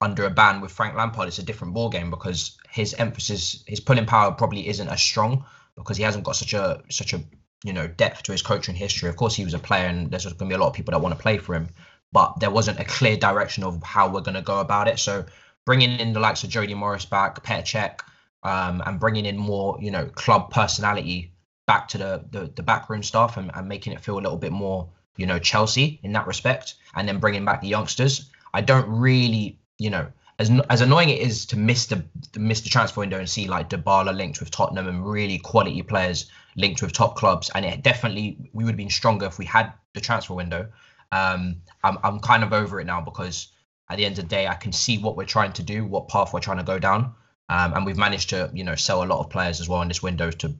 under 0.00 0.24
a 0.24 0.30
ban 0.30 0.60
with 0.60 0.72
Frank 0.72 0.94
Lampard, 0.94 1.28
it's 1.28 1.38
a 1.38 1.42
different 1.42 1.74
ball 1.74 1.88
game 1.88 2.10
because 2.10 2.56
his 2.70 2.94
emphasis, 2.94 3.62
his 3.66 3.80
pulling 3.80 4.06
power 4.06 4.32
probably 4.32 4.68
isn't 4.68 4.88
as 4.88 5.02
strong 5.02 5.44
because 5.76 5.96
he 5.96 6.02
hasn't 6.02 6.24
got 6.24 6.36
such 6.36 6.52
a 6.54 6.82
such 6.90 7.12
a 7.14 7.22
you 7.64 7.72
know 7.72 7.86
depth 7.86 8.24
to 8.24 8.32
his 8.32 8.42
coaching 8.42 8.74
history. 8.74 9.08
Of 9.08 9.16
course, 9.16 9.34
he 9.34 9.44
was 9.44 9.54
a 9.54 9.58
player, 9.58 9.86
and 9.86 10.10
there's 10.10 10.24
going 10.24 10.36
to 10.36 10.44
be 10.46 10.54
a 10.54 10.58
lot 10.58 10.68
of 10.68 10.74
people 10.74 10.92
that 10.92 11.00
want 11.00 11.16
to 11.16 11.22
play 11.22 11.38
for 11.38 11.54
him, 11.54 11.68
but 12.12 12.40
there 12.40 12.50
wasn't 12.50 12.80
a 12.80 12.84
clear 12.84 13.16
direction 13.16 13.64
of 13.64 13.82
how 13.82 14.08
we're 14.08 14.20
going 14.20 14.34
to 14.34 14.42
go 14.42 14.58
about 14.60 14.88
it. 14.88 14.98
So 14.98 15.24
bringing 15.64 15.98
in 15.98 16.12
the 16.12 16.20
likes 16.20 16.44
of 16.44 16.50
Jody 16.50 16.74
Morris 16.74 17.04
back, 17.04 17.42
Petr 17.44 17.96
um, 18.42 18.82
and 18.86 18.98
bringing 18.98 19.26
in 19.26 19.36
more, 19.36 19.78
you 19.80 19.90
know, 19.90 20.06
club 20.06 20.50
personality 20.50 21.32
back 21.66 21.88
to 21.88 21.98
the 21.98 22.24
the, 22.30 22.52
the 22.56 22.62
backroom 22.62 23.02
staff 23.02 23.36
and, 23.36 23.50
and 23.54 23.68
making 23.68 23.92
it 23.92 24.00
feel 24.00 24.14
a 24.14 24.20
little 24.20 24.38
bit 24.38 24.52
more, 24.52 24.88
you 25.16 25.26
know, 25.26 25.38
Chelsea 25.38 26.00
in 26.02 26.12
that 26.12 26.26
respect, 26.26 26.74
and 26.94 27.08
then 27.08 27.18
bringing 27.18 27.44
back 27.44 27.60
the 27.60 27.68
youngsters. 27.68 28.30
I 28.54 28.60
don't 28.60 28.88
really, 28.88 29.58
you 29.78 29.90
know, 29.90 30.06
as 30.38 30.50
as 30.68 30.80
annoying 30.80 31.10
it 31.10 31.20
is 31.20 31.46
to 31.46 31.58
miss 31.58 31.86
the 31.86 32.04
miss 32.36 32.62
the 32.62 32.68
transfer 32.68 33.00
window 33.00 33.18
and 33.18 33.28
see 33.28 33.46
like 33.46 33.70
Dybala 33.70 34.14
linked 34.14 34.40
with 34.40 34.50
Tottenham 34.50 34.88
and 34.88 35.06
really 35.06 35.38
quality 35.38 35.82
players 35.82 36.30
linked 36.56 36.82
with 36.82 36.92
top 36.92 37.16
clubs, 37.16 37.50
and 37.54 37.64
it 37.64 37.82
definitely 37.82 38.50
we 38.52 38.64
would 38.64 38.72
have 38.72 38.76
been 38.76 38.90
stronger 38.90 39.26
if 39.26 39.38
we 39.38 39.44
had 39.44 39.72
the 39.94 40.00
transfer 40.00 40.34
window. 40.34 40.68
Um, 41.12 41.62
I'm 41.84 41.98
I'm 42.02 42.18
kind 42.20 42.42
of 42.42 42.52
over 42.52 42.80
it 42.80 42.86
now 42.86 43.00
because 43.00 43.48
at 43.90 43.96
the 43.98 44.04
end 44.04 44.18
of 44.18 44.24
the 44.24 44.28
day, 44.28 44.46
I 44.46 44.54
can 44.54 44.72
see 44.72 44.98
what 44.98 45.16
we're 45.16 45.24
trying 45.24 45.52
to 45.54 45.62
do, 45.62 45.84
what 45.84 46.08
path 46.08 46.32
we're 46.32 46.40
trying 46.40 46.58
to 46.58 46.64
go 46.64 46.78
down, 46.78 47.14
um, 47.48 47.74
and 47.74 47.86
we've 47.86 47.96
managed 47.96 48.30
to 48.30 48.50
you 48.54 48.64
know 48.64 48.74
sell 48.74 49.02
a 49.02 49.06
lot 49.06 49.20
of 49.20 49.30
players 49.30 49.60
as 49.60 49.68
well 49.68 49.82
in 49.82 49.88
this 49.88 50.02
window 50.02 50.30
to 50.30 50.54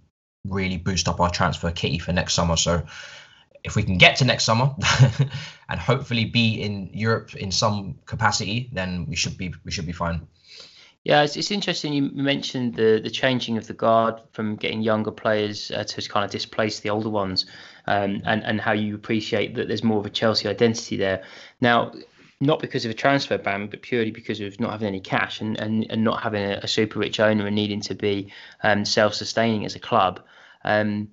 really 0.46 0.76
boost 0.76 1.08
up 1.08 1.20
our 1.20 1.30
transfer 1.30 1.70
kitty 1.70 1.98
for 1.98 2.12
next 2.12 2.34
summer. 2.34 2.56
So 2.56 2.84
if 3.64 3.76
we 3.76 3.82
can 3.82 3.96
get 3.96 4.16
to 4.16 4.24
next 4.24 4.44
summer 4.44 4.74
and 5.68 5.78
hopefully 5.80 6.24
be 6.24 6.60
in 6.60 6.90
Europe 6.92 7.34
in 7.34 7.52
some 7.52 7.98
capacity, 8.06 8.68
then 8.72 9.06
we 9.06 9.16
should 9.16 9.38
be 9.38 9.54
we 9.64 9.70
should 9.70 9.86
be 9.86 9.92
fine. 9.92 10.26
Yeah, 11.04 11.24
it's, 11.24 11.36
it's 11.36 11.50
interesting. 11.50 11.92
You 11.92 12.10
mentioned 12.12 12.74
the 12.74 13.00
the 13.02 13.10
changing 13.10 13.58
of 13.58 13.66
the 13.66 13.72
guard 13.72 14.20
from 14.32 14.56
getting 14.56 14.82
younger 14.82 15.10
players 15.10 15.70
uh, 15.70 15.84
to 15.84 16.08
kind 16.08 16.24
of 16.24 16.30
displace 16.30 16.80
the 16.80 16.90
older 16.90 17.08
ones, 17.08 17.46
um, 17.86 18.22
and 18.24 18.44
and 18.44 18.60
how 18.60 18.72
you 18.72 18.94
appreciate 18.94 19.54
that 19.56 19.68
there's 19.68 19.82
more 19.82 19.98
of 19.98 20.06
a 20.06 20.10
Chelsea 20.10 20.48
identity 20.48 20.96
there. 20.96 21.24
Now, 21.60 21.92
not 22.42 22.58
because 22.58 22.84
of 22.84 22.90
a 22.90 22.94
transfer 22.94 23.38
ban, 23.38 23.68
but 23.68 23.82
purely 23.82 24.10
because 24.10 24.40
of 24.40 24.58
not 24.58 24.72
having 24.72 24.88
any 24.88 25.00
cash 25.00 25.40
and, 25.40 25.58
and, 25.60 25.86
and 25.88 26.02
not 26.02 26.22
having 26.22 26.42
a, 26.42 26.58
a 26.62 26.68
super 26.68 26.98
rich 26.98 27.20
owner 27.20 27.46
and 27.46 27.54
needing 27.54 27.80
to 27.80 27.94
be 27.94 28.32
um, 28.64 28.84
self 28.84 29.14
sustaining 29.14 29.64
as 29.64 29.76
a 29.76 29.78
club. 29.78 30.20
Um, 30.64 31.08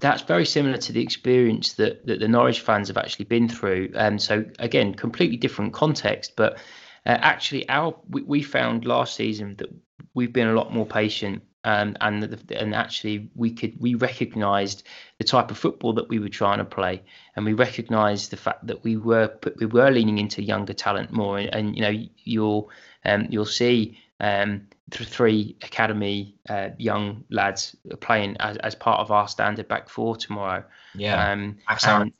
that's 0.00 0.22
very 0.22 0.44
similar 0.44 0.76
to 0.76 0.92
the 0.92 1.02
experience 1.02 1.72
that, 1.74 2.06
that 2.06 2.20
the 2.20 2.28
Norwich 2.28 2.60
fans 2.60 2.88
have 2.88 2.98
actually 2.98 3.24
been 3.24 3.48
through. 3.48 3.92
Um, 3.94 4.18
so, 4.18 4.44
again, 4.58 4.94
completely 4.94 5.38
different 5.38 5.72
context, 5.72 6.34
but 6.36 6.58
uh, 7.06 7.16
actually, 7.20 7.66
our 7.68 7.94
we, 8.10 8.22
we 8.22 8.42
found 8.42 8.84
last 8.84 9.14
season 9.14 9.56
that 9.56 9.68
we've 10.12 10.32
been 10.32 10.48
a 10.48 10.54
lot 10.54 10.72
more 10.72 10.86
patient 10.86 11.42
um, 11.64 11.96
and 12.00 12.22
the, 12.22 12.60
and 12.60 12.74
actually 12.74 13.30
we 13.34 13.50
could 13.52 13.80
we 13.80 13.94
recognised 13.94 14.86
the 15.18 15.24
type 15.24 15.50
of 15.50 15.58
football 15.58 15.94
that 15.94 16.08
we 16.08 16.18
were 16.18 16.28
trying 16.28 16.58
to 16.58 16.64
play, 16.64 17.02
and 17.34 17.44
we 17.44 17.54
recognised 17.54 18.30
the 18.30 18.36
fact 18.36 18.66
that 18.66 18.84
we 18.84 18.96
were 18.96 19.34
we 19.56 19.66
were 19.66 19.90
leaning 19.90 20.18
into 20.18 20.42
younger 20.42 20.74
talent 20.74 21.10
more, 21.10 21.38
and, 21.38 21.54
and 21.54 21.76
you 21.76 21.82
know 21.82 22.06
you'll 22.24 22.70
um, 23.04 23.26
you'll 23.30 23.44
see 23.46 23.98
um, 24.20 24.66
three 24.90 25.56
academy 25.62 26.34
uh, 26.48 26.68
young 26.78 27.24
lads 27.30 27.74
playing 28.00 28.36
as, 28.38 28.56
as 28.58 28.74
part 28.74 29.00
of 29.00 29.10
our 29.10 29.26
standard 29.26 29.66
back 29.66 29.88
four 29.88 30.16
tomorrow. 30.16 30.62
Yeah, 30.94 31.32
um, 31.32 31.56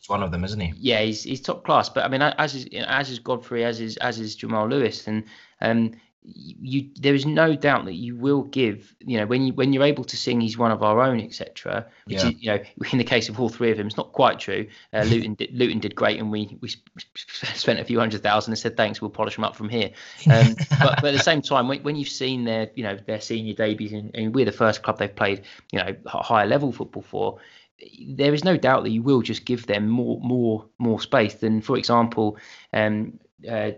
is 0.00 0.08
one 0.08 0.22
of 0.22 0.32
them, 0.32 0.44
isn't 0.44 0.60
he? 0.60 0.72
Yeah, 0.76 1.02
he's, 1.02 1.22
he's 1.22 1.40
top 1.40 1.64
class. 1.64 1.88
But 1.88 2.04
I 2.04 2.08
mean, 2.08 2.22
as 2.22 2.54
is 2.54 2.66
as 2.86 3.10
is 3.10 3.18
Godfrey, 3.18 3.64
as 3.64 3.80
is 3.80 3.96
as 3.98 4.18
is 4.18 4.34
Jamal 4.34 4.68
Lewis, 4.68 5.06
and 5.06 5.24
um, 5.60 5.92
you 6.26 6.88
there 7.00 7.14
is 7.14 7.26
no 7.26 7.54
doubt 7.54 7.84
that 7.84 7.94
you 7.94 8.16
will 8.16 8.42
give 8.44 8.94
you 9.00 9.18
know 9.18 9.26
when 9.26 9.46
you 9.46 9.52
when 9.52 9.74
you're 9.74 9.82
able 9.82 10.04
to 10.04 10.16
sing 10.16 10.40
he's 10.40 10.56
one 10.56 10.70
of 10.70 10.82
our 10.82 11.02
own 11.02 11.20
etc 11.20 11.84
which 12.06 12.22
yeah. 12.22 12.28
is 12.28 12.42
you 12.42 12.50
know 12.50 12.58
in 12.92 12.98
the 12.98 13.04
case 13.04 13.28
of 13.28 13.38
all 13.38 13.50
three 13.50 13.70
of 13.70 13.76
them 13.76 13.86
it's 13.86 13.98
not 13.98 14.10
quite 14.12 14.40
true 14.40 14.66
uh, 14.94 15.02
Luton 15.06 15.34
did, 15.34 15.52
Luton 15.52 15.80
did 15.80 15.94
great 15.94 16.18
and 16.18 16.30
we 16.30 16.56
we 16.62 16.68
spent 17.14 17.78
a 17.78 17.84
few 17.84 17.98
hundred 17.98 18.22
thousand 18.22 18.52
and 18.52 18.58
said 18.58 18.74
thanks 18.74 19.02
we'll 19.02 19.10
polish 19.10 19.34
them 19.34 19.44
up 19.44 19.54
from 19.54 19.68
here 19.68 19.90
um, 20.30 20.54
but, 20.80 21.02
but, 21.02 21.04
at 21.04 21.12
the 21.12 21.18
same 21.18 21.42
time 21.42 21.68
when, 21.68 21.82
when 21.82 21.94
you've 21.94 22.08
seen 22.08 22.44
their 22.44 22.70
you 22.74 22.82
know 22.82 22.98
their 23.06 23.20
senior 23.20 23.52
debuts 23.52 23.92
and, 23.92 24.10
and 24.14 24.34
we're 24.34 24.46
the 24.46 24.52
first 24.52 24.82
club 24.82 24.98
they've 24.98 25.14
played 25.14 25.42
you 25.72 25.78
know 25.78 25.94
higher 26.06 26.46
level 26.46 26.72
football 26.72 27.02
for 27.02 27.38
there 28.08 28.32
is 28.32 28.44
no 28.44 28.56
doubt 28.56 28.84
that 28.84 28.90
you 28.90 29.02
will 29.02 29.20
just 29.20 29.44
give 29.44 29.66
them 29.66 29.88
more 29.88 30.18
more 30.20 30.64
more 30.78 31.00
space 31.00 31.34
than 31.34 31.60
for 31.60 31.76
example 31.76 32.38
um, 32.72 33.18
uh, 33.48 33.72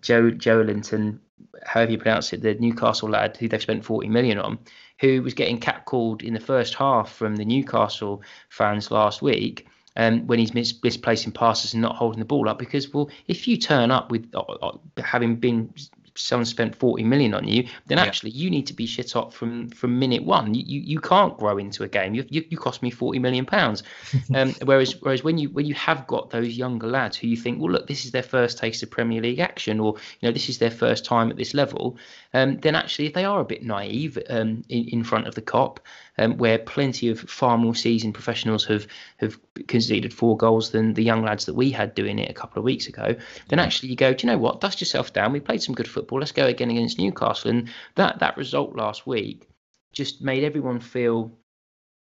Joelinton, 0.00 1.18
however 1.64 1.92
you 1.92 1.98
pronounce 1.98 2.32
it, 2.32 2.42
the 2.42 2.54
Newcastle 2.54 3.10
lad 3.10 3.36
who 3.36 3.48
they've 3.48 3.62
spent 3.62 3.84
40 3.84 4.08
million 4.08 4.38
on, 4.38 4.58
who 5.00 5.22
was 5.22 5.34
getting 5.34 5.60
catcalled 5.60 6.22
in 6.22 6.34
the 6.34 6.40
first 6.40 6.74
half 6.74 7.12
from 7.12 7.36
the 7.36 7.44
Newcastle 7.44 8.22
fans 8.48 8.90
last 8.90 9.22
week. 9.22 9.66
Um, 9.96 10.28
when 10.28 10.38
he's 10.38 10.54
mis- 10.54 10.80
misplacing 10.84 11.32
passes 11.32 11.72
and 11.72 11.82
not 11.82 11.96
holding 11.96 12.20
the 12.20 12.24
ball 12.24 12.48
up, 12.48 12.60
because 12.60 12.92
well, 12.92 13.10
if 13.26 13.48
you 13.48 13.56
turn 13.56 13.90
up 13.90 14.12
with 14.12 14.30
uh, 14.32 14.38
uh 14.38 14.78
having 15.02 15.34
been 15.34 15.74
someone 16.18 16.44
spent 16.44 16.74
40 16.76 17.04
million 17.04 17.34
on 17.34 17.46
you, 17.46 17.68
then 17.86 17.98
actually 17.98 18.30
yeah. 18.30 18.44
you 18.44 18.50
need 18.50 18.66
to 18.66 18.74
be 18.74 18.86
shit 18.86 19.12
hot 19.12 19.32
from 19.32 19.68
from 19.70 19.98
minute 19.98 20.24
one. 20.24 20.54
You 20.54 20.64
you, 20.66 20.80
you 20.80 21.00
can't 21.00 21.36
grow 21.38 21.58
into 21.58 21.84
a 21.84 21.88
game. 21.88 22.14
You, 22.14 22.24
you, 22.28 22.44
you 22.48 22.58
cost 22.58 22.82
me 22.82 22.90
40 22.90 23.18
million 23.18 23.46
pounds. 23.46 23.82
Um, 24.34 24.54
whereas 24.64 25.00
whereas 25.00 25.24
when 25.24 25.38
you 25.38 25.48
when 25.48 25.64
you 25.64 25.74
have 25.74 26.06
got 26.06 26.30
those 26.30 26.56
younger 26.56 26.86
lads 26.86 27.16
who 27.16 27.28
you 27.28 27.36
think, 27.36 27.60
well, 27.60 27.70
look, 27.70 27.86
this 27.86 28.04
is 28.04 28.10
their 28.10 28.22
first 28.22 28.58
taste 28.58 28.82
of 28.82 28.90
Premier 28.90 29.22
League 29.22 29.38
action, 29.38 29.80
or 29.80 29.94
you 30.20 30.28
know, 30.28 30.32
this 30.32 30.48
is 30.48 30.58
their 30.58 30.70
first 30.70 31.04
time 31.04 31.30
at 31.30 31.36
this 31.36 31.54
level, 31.54 31.96
um, 32.34 32.58
then 32.58 32.74
actually 32.74 33.06
if 33.06 33.14
they 33.14 33.24
are 33.24 33.40
a 33.40 33.44
bit 33.44 33.64
naive 33.64 34.18
um, 34.28 34.64
in, 34.68 34.88
in 34.88 35.04
front 35.04 35.26
of 35.26 35.34
the 35.34 35.42
Kop, 35.42 35.78
um, 36.18 36.36
where 36.36 36.58
plenty 36.58 37.08
of 37.08 37.20
far 37.20 37.56
more 37.56 37.74
seasoned 37.74 38.14
professionals 38.14 38.64
have 38.66 38.86
have 39.18 39.38
conceded 39.66 40.12
four 40.12 40.36
goals 40.36 40.70
than 40.70 40.94
the 40.94 41.04
young 41.04 41.22
lads 41.22 41.46
that 41.46 41.54
we 41.54 41.70
had 41.70 41.94
doing 41.94 42.18
it 42.18 42.30
a 42.30 42.34
couple 42.34 42.58
of 42.58 42.64
weeks 42.64 42.86
ago, 42.86 43.14
then 43.48 43.58
actually 43.58 43.88
you 43.88 43.96
go, 43.96 44.12
do 44.12 44.26
you 44.26 44.32
know 44.32 44.38
what? 44.38 44.60
Dust 44.60 44.80
yourself 44.80 45.12
down. 45.12 45.32
We 45.32 45.40
played 45.40 45.62
some 45.62 45.74
good 45.74 45.88
football. 45.88 46.18
Let's 46.18 46.32
go 46.32 46.46
again 46.46 46.70
against 46.70 46.98
Newcastle. 46.98 47.50
And 47.50 47.70
that 47.94 48.18
that 48.18 48.36
result 48.36 48.76
last 48.76 49.06
week 49.06 49.48
just 49.92 50.22
made 50.22 50.44
everyone 50.44 50.80
feel 50.80 51.32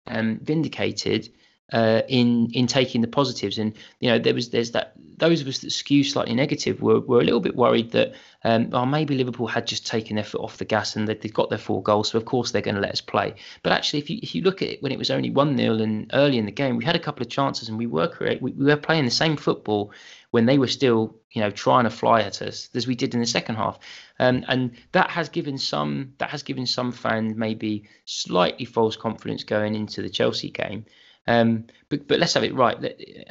um, 0.08 0.40
vindicated 0.42 1.30
uh, 1.72 2.02
in 2.08 2.50
in 2.52 2.68
taking 2.68 3.02
the 3.02 3.08
positives. 3.08 3.58
And 3.58 3.74
you 4.00 4.10
know, 4.10 4.20
there 4.20 4.34
was 4.34 4.50
there's 4.50 4.72
that 4.72 4.94
those 5.18 5.42
of 5.42 5.48
us 5.48 5.60
that 5.60 5.72
skew 5.72 6.04
slightly 6.04 6.34
negative 6.34 6.82
were, 6.82 7.00
were 7.02 7.20
a 7.20 7.24
little 7.24 7.42
bit 7.42 7.56
worried 7.56 7.92
that 7.92 8.14
um, 8.44 8.70
oh 8.72 8.86
maybe 8.86 9.16
Liverpool 9.16 9.48
had 9.48 9.68
just 9.68 9.86
taken 9.86 10.16
their 10.16 10.24
foot 10.24 10.42
off 10.42 10.58
the 10.58 10.66
gas 10.66 10.96
and 10.96 11.08
they've 11.08 11.34
got 11.34 11.50
their 11.50 11.58
four 11.58 11.84
goals, 11.84 12.10
so 12.10 12.18
of 12.18 12.26
course 12.26 12.52
they're 12.52 12.62
going 12.62 12.76
to 12.76 12.82
let 12.82 12.92
us 12.92 13.02
play. 13.02 13.36
But 13.64 13.74
actually, 13.74 14.00
if 14.00 14.10
you 14.10 14.20
if 14.22 14.34
you 14.36 14.42
look 14.42 14.62
at 14.62 14.70
it 14.70 14.84
when 14.84 14.92
it 14.92 14.98
was 14.98 15.12
only 15.12 15.30
one 15.30 15.58
0 15.58 15.76
and 15.76 16.10
early 16.14 16.38
in 16.38 16.46
the 16.46 16.52
game, 16.52 16.78
we 16.78 16.86
had 16.86 16.96
a 16.96 17.00
couple 17.00 17.22
of 17.22 17.30
chances 17.30 17.70
and 17.70 17.78
we 17.78 17.88
were 17.88 18.08
create 18.08 18.42
we, 18.42 18.52
we 18.52 18.66
were 18.66 18.78
playing 18.78 19.06
the 19.06 19.12
same 19.12 19.36
football 19.36 19.92
when 20.32 20.46
they 20.46 20.58
were 20.58 20.68
still 20.68 21.16
you 21.32 21.42
know 21.42 21.52
trying 21.52 21.84
to 21.84 21.90
fly 21.90 22.22
at 22.22 22.42
us 22.42 22.70
as 22.74 22.88
we 22.88 22.96
did 22.96 23.14
in 23.14 23.20
the 23.20 23.26
second 23.26 23.56
half 23.56 23.80
um, 24.20 24.44
and 24.48 24.72
that 24.92 25.10
has 25.10 25.30
given 25.30 25.58
some 25.58 26.14
that 26.18 26.30
has 26.30 26.44
given 26.44 26.66
some 26.66 26.92
fans 26.92 27.36
maybe 27.36 27.88
slightly 28.06 28.66
false 28.66 28.96
confidence 28.96 29.44
going 29.44 29.76
into 29.76 30.02
the 30.02 30.10
Chelsea 30.10 30.50
game 30.50 30.86
um, 31.30 31.66
but 31.90 32.08
but 32.08 32.20
let's 32.20 32.34
have 32.34 32.44
it 32.44 32.56
right. 32.56 32.76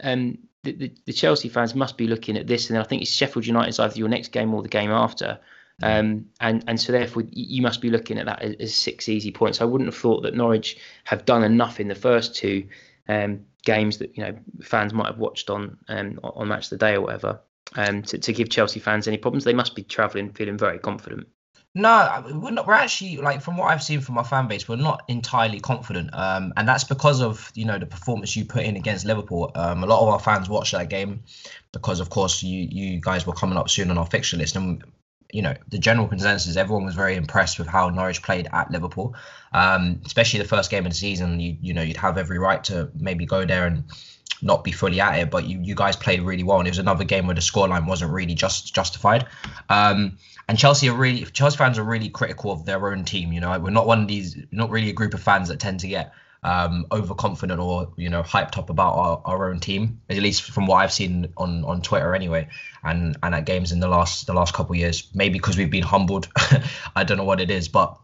Um, 0.02 0.38
the, 0.62 0.72
the, 0.72 0.94
the, 1.06 1.12
Chelsea 1.12 1.48
fans 1.48 1.74
must 1.74 1.96
be 1.96 2.06
looking 2.06 2.36
at 2.36 2.46
this, 2.46 2.70
and 2.70 2.78
I 2.78 2.84
think 2.84 3.02
it's 3.02 3.10
Sheffield 3.10 3.46
United's 3.46 3.80
either 3.80 3.98
your 3.98 4.08
next 4.08 4.28
game 4.28 4.54
or 4.54 4.62
the 4.62 4.68
game 4.68 4.90
after. 4.90 5.38
Um, 5.80 6.26
and 6.40 6.64
and 6.66 6.80
so 6.80 6.90
therefore 6.90 7.22
you 7.30 7.62
must 7.62 7.80
be 7.80 7.90
looking 7.90 8.18
at 8.18 8.26
that 8.26 8.42
as, 8.42 8.54
as, 8.58 8.74
six 8.74 9.08
easy 9.08 9.30
points. 9.30 9.60
I 9.60 9.64
wouldn't 9.64 9.86
have 9.86 9.96
thought 9.96 10.22
that 10.22 10.34
Norwich 10.34 10.76
have 11.04 11.24
done 11.24 11.44
enough 11.44 11.78
in 11.78 11.86
the 11.86 11.94
first 11.94 12.34
two 12.34 12.66
um, 13.08 13.44
games 13.62 13.98
that 13.98 14.16
you 14.16 14.24
know 14.24 14.36
fans 14.60 14.92
might 14.92 15.06
have 15.06 15.18
watched 15.18 15.50
on 15.50 15.76
um, 15.88 16.18
on 16.22 16.48
match 16.48 16.64
of 16.64 16.70
the 16.70 16.76
day 16.78 16.94
or 16.94 17.02
whatever 17.02 17.40
um, 17.76 18.02
to, 18.02 18.18
to 18.18 18.32
give 18.32 18.48
Chelsea 18.48 18.80
fans 18.80 19.06
any 19.06 19.18
problems. 19.18 19.44
They 19.44 19.54
must 19.54 19.76
be 19.76 19.84
travelling 19.84 20.32
feeling 20.32 20.58
very 20.58 20.80
confident. 20.80 21.28
No, 21.74 22.24
we're 22.34 22.50
not. 22.50 22.66
We're 22.66 22.74
actually 22.74 23.18
like 23.18 23.42
from 23.42 23.56
what 23.56 23.66
I've 23.66 23.82
seen 23.82 24.00
from 24.00 24.18
our 24.18 24.24
fan 24.24 24.48
base, 24.48 24.68
we're 24.68 24.76
not 24.76 25.04
entirely 25.06 25.60
confident, 25.60 26.10
um, 26.12 26.52
and 26.56 26.66
that's 26.66 26.84
because 26.84 27.20
of 27.20 27.52
you 27.54 27.66
know 27.66 27.78
the 27.78 27.86
performance 27.86 28.34
you 28.34 28.44
put 28.46 28.64
in 28.64 28.76
against 28.76 29.04
Liverpool. 29.04 29.52
Um, 29.54 29.84
a 29.84 29.86
lot 29.86 30.00
of 30.00 30.08
our 30.08 30.18
fans 30.18 30.48
watched 30.48 30.72
that 30.72 30.88
game 30.88 31.22
because, 31.72 32.00
of 32.00 32.10
course, 32.10 32.42
you 32.42 32.66
you 32.70 33.00
guys 33.00 33.26
were 33.26 33.34
coming 33.34 33.58
up 33.58 33.68
soon 33.68 33.90
on 33.90 33.98
our 33.98 34.06
fixture 34.06 34.38
list, 34.38 34.56
and 34.56 34.82
you 35.32 35.42
know 35.42 35.54
the 35.68 35.78
general 35.78 36.08
consensus, 36.08 36.56
everyone 36.56 36.86
was 36.86 36.94
very 36.94 37.16
impressed 37.16 37.58
with 37.58 37.68
how 37.68 37.90
Norwich 37.90 38.22
played 38.22 38.48
at 38.52 38.70
Liverpool, 38.70 39.14
um, 39.52 40.00
especially 40.06 40.40
the 40.40 40.48
first 40.48 40.70
game 40.70 40.86
of 40.86 40.92
the 40.92 40.98
season. 40.98 41.38
You 41.38 41.56
you 41.60 41.74
know 41.74 41.82
you'd 41.82 41.98
have 41.98 42.16
every 42.18 42.38
right 42.38 42.64
to 42.64 42.90
maybe 42.98 43.26
go 43.26 43.44
there 43.44 43.66
and 43.66 43.84
not 44.42 44.64
be 44.64 44.72
fully 44.72 45.00
at 45.00 45.18
it, 45.18 45.30
but 45.30 45.44
you, 45.46 45.60
you 45.62 45.74
guys 45.74 45.96
played 45.96 46.22
really 46.22 46.42
well, 46.42 46.58
and 46.58 46.66
it 46.66 46.70
was 46.70 46.78
another 46.78 47.04
game 47.04 47.26
where 47.26 47.34
the 47.34 47.40
scoreline 47.40 47.86
wasn't 47.86 48.10
really 48.10 48.34
just 48.34 48.74
justified. 48.74 49.26
Um, 49.68 50.18
and 50.48 50.58
Chelsea 50.58 50.88
are 50.88 50.96
really 50.96 51.24
Chelsea 51.26 51.56
fans 51.56 51.78
are 51.78 51.84
really 51.84 52.08
critical 52.08 52.50
of 52.50 52.64
their 52.64 52.90
own 52.90 53.04
team. 53.04 53.32
You 53.32 53.40
know, 53.40 53.58
we're 53.58 53.70
not 53.70 53.86
one 53.86 54.02
of 54.02 54.08
these, 54.08 54.36
not 54.50 54.70
really 54.70 54.88
a 54.88 54.94
group 54.94 55.14
of 55.14 55.22
fans 55.22 55.48
that 55.48 55.60
tend 55.60 55.80
to 55.80 55.88
get 55.88 56.14
um, 56.42 56.86
overconfident 56.90 57.60
or 57.60 57.92
you 57.96 58.08
know 58.08 58.22
hyped 58.22 58.56
up 58.56 58.70
about 58.70 58.94
our, 58.94 59.22
our 59.26 59.50
own 59.50 59.60
team. 59.60 60.00
At 60.08 60.16
least 60.16 60.42
from 60.42 60.66
what 60.66 60.76
I've 60.76 60.92
seen 60.92 61.32
on 61.36 61.64
on 61.64 61.82
Twitter 61.82 62.14
anyway, 62.14 62.48
and 62.82 63.16
and 63.22 63.34
at 63.34 63.44
games 63.44 63.72
in 63.72 63.80
the 63.80 63.88
last 63.88 64.26
the 64.26 64.32
last 64.32 64.54
couple 64.54 64.72
of 64.72 64.78
years. 64.78 65.08
Maybe 65.14 65.34
because 65.34 65.58
we've 65.58 65.70
been 65.70 65.82
humbled. 65.82 66.28
I 66.96 67.04
don't 67.04 67.18
know 67.18 67.24
what 67.24 67.40
it 67.40 67.50
is, 67.50 67.68
but 67.68 67.98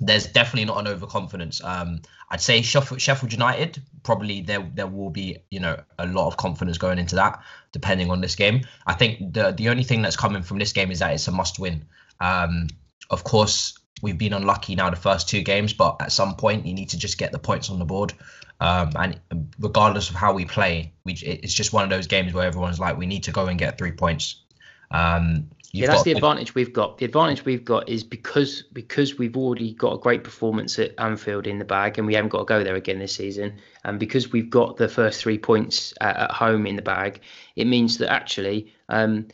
there's 0.00 0.26
definitely 0.26 0.64
not 0.64 0.78
an 0.78 0.88
overconfidence. 0.88 1.62
Um, 1.62 2.00
I'd 2.30 2.40
say 2.40 2.62
Sheffield, 2.62 3.00
Sheffield 3.00 3.32
United 3.32 3.80
probably 4.08 4.40
there 4.40 4.66
there 4.74 4.86
will 4.86 5.10
be 5.10 5.36
you 5.50 5.60
know 5.60 5.78
a 5.98 6.06
lot 6.06 6.26
of 6.28 6.38
confidence 6.38 6.78
going 6.78 6.98
into 6.98 7.14
that 7.14 7.42
depending 7.72 8.10
on 8.10 8.22
this 8.22 8.34
game. 8.34 8.62
I 8.86 8.94
think 8.94 9.34
the 9.34 9.52
the 9.52 9.68
only 9.68 9.84
thing 9.84 10.00
that's 10.00 10.16
coming 10.16 10.42
from 10.42 10.58
this 10.58 10.72
game 10.72 10.90
is 10.90 11.00
that 11.00 11.12
it's 11.12 11.28
a 11.28 11.32
must 11.32 11.58
win. 11.58 11.84
Um, 12.18 12.68
of 13.10 13.22
course, 13.22 13.76
we've 14.00 14.16
been 14.16 14.32
unlucky 14.32 14.74
now 14.76 14.88
the 14.88 14.96
first 14.96 15.28
two 15.28 15.42
games, 15.42 15.74
but 15.74 15.96
at 16.00 16.10
some 16.10 16.36
point 16.36 16.64
you 16.64 16.72
need 16.72 16.88
to 16.88 16.98
just 16.98 17.18
get 17.18 17.32
the 17.32 17.38
points 17.38 17.68
on 17.68 17.78
the 17.78 17.84
board. 17.84 18.14
Um, 18.60 18.92
and 18.96 19.20
regardless 19.60 20.08
of 20.08 20.16
how 20.16 20.32
we 20.32 20.46
play, 20.46 20.94
we 21.04 21.12
it's 21.12 21.52
just 21.52 21.74
one 21.74 21.84
of 21.84 21.90
those 21.90 22.06
games 22.06 22.32
where 22.32 22.46
everyone's 22.46 22.80
like, 22.80 22.96
we 22.96 23.04
need 23.04 23.24
to 23.24 23.30
go 23.30 23.46
and 23.46 23.58
get 23.58 23.76
three 23.76 23.92
points. 23.92 24.42
Um, 24.90 25.50
yeah, 25.72 25.86
that's 25.86 26.02
the 26.02 26.12
advantage 26.12 26.54
we've 26.54 26.72
got. 26.72 26.96
The 26.96 27.04
advantage 27.04 27.44
we've 27.44 27.64
got 27.64 27.88
is 27.88 28.02
because 28.02 28.62
because 28.72 29.18
we've 29.18 29.36
already 29.36 29.74
got 29.74 29.92
a 29.94 29.98
great 29.98 30.24
performance 30.24 30.78
at 30.78 30.94
Anfield 30.98 31.46
in 31.46 31.58
the 31.58 31.64
bag, 31.64 31.98
and 31.98 32.06
we 32.06 32.14
haven't 32.14 32.30
got 32.30 32.38
to 32.38 32.44
go 32.44 32.64
there 32.64 32.74
again 32.74 32.98
this 32.98 33.14
season. 33.14 33.58
And 33.84 34.00
because 34.00 34.32
we've 34.32 34.48
got 34.48 34.78
the 34.78 34.88
first 34.88 35.20
three 35.20 35.38
points 35.38 35.92
at, 36.00 36.16
at 36.16 36.30
home 36.30 36.66
in 36.66 36.76
the 36.76 36.82
bag, 36.82 37.20
it 37.54 37.66
means 37.66 37.98
that 37.98 38.10
actually 38.10 38.72
um, 38.88 39.28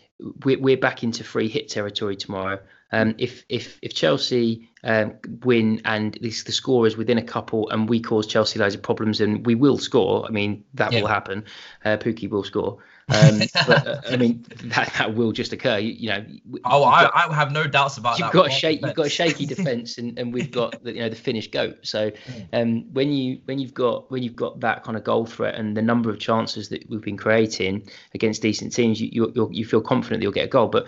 we're, 0.45 0.59
we're 0.59 0.77
back 0.77 1.05
into 1.05 1.23
free 1.23 1.49
hit 1.49 1.69
territory 1.69 2.17
tomorrow. 2.17 2.59
Um, 2.95 3.15
if 3.19 3.45
if 3.49 3.79
if 3.83 3.93
Chelsea 3.93 4.71
um, 4.85 5.15
win 5.43 5.81
and 5.85 6.15
the, 6.15 6.31
the 6.31 6.53
score 6.53 6.87
is 6.87 6.97
within 6.97 7.19
a 7.19 7.23
couple, 7.23 7.69
and 7.71 7.89
we 7.89 8.01
cause 8.01 8.25
Chelsea 8.25 8.61
loads 8.61 8.77
of 8.77 8.83
problems, 8.83 9.21
and 9.21 9.45
we 9.45 9.57
will 9.57 9.79
score. 9.79 10.25
I 10.27 10.31
mean 10.31 10.65
that 10.75 10.93
yeah. 10.93 11.01
will 11.01 11.09
happen. 11.09 11.45
Uh, 11.85 11.97
Pukki 11.97 12.31
will 12.31 12.45
score. 12.45 12.79
Um, 13.09 13.41
but 13.67 13.87
uh, 13.87 14.01
I 14.09 14.17
mean 14.17 14.47
that, 14.65 14.93
that 14.97 15.15
will 15.17 15.33
just 15.33 15.53
occur. 15.53 15.79
You, 15.79 15.93
you 15.93 16.09
know. 16.09 16.25
Oh, 16.65 16.85
I, 16.85 17.03
got, 17.03 17.17
I 17.17 17.35
have 17.35 17.51
no 17.51 17.67
doubts 17.67 17.99
about 17.99 18.21
you've 18.21 18.29
that. 18.29 18.33
Got 18.33 18.47
a 18.47 18.51
shake, 18.51 18.81
you've 18.81 18.95
got 18.95 19.07
a 19.07 19.11
shaky 19.11 19.47
defence, 19.47 19.99
and, 19.99 20.17
and 20.17 20.33
we've 20.33 20.53
got 20.53 20.85
the, 20.85 20.93
you 20.93 21.01
know 21.01 21.09
the 21.09 21.17
Finnish 21.17 21.51
goat. 21.51 21.79
So 21.83 22.13
um, 22.53 22.93
when 22.93 23.13
you 23.13 23.41
when 23.47 23.59
you've 23.59 23.75
got 23.75 24.09
when 24.13 24.23
you've 24.23 24.37
got 24.37 24.61
that 24.61 24.85
kind 24.85 24.97
of 24.97 25.03
goal 25.03 25.27
threat 25.27 25.57
and 25.57 25.77
the 25.77 25.83
number 25.83 26.11
of 26.11 26.21
chances 26.21 26.69
that 26.69 26.89
we've 26.89 27.03
been 27.03 27.17
creating 27.17 27.89
against 28.15 28.41
decent 28.41 28.73
teams, 28.73 29.01
you 29.01 29.33
you 29.35 29.49
you 29.51 29.65
feel 29.65 29.81
confident 29.81 30.21
that 30.21 30.23
you'll 30.23 30.33
get 30.33 30.45
a 30.45 30.49
goal. 30.49 30.69
But 30.69 30.87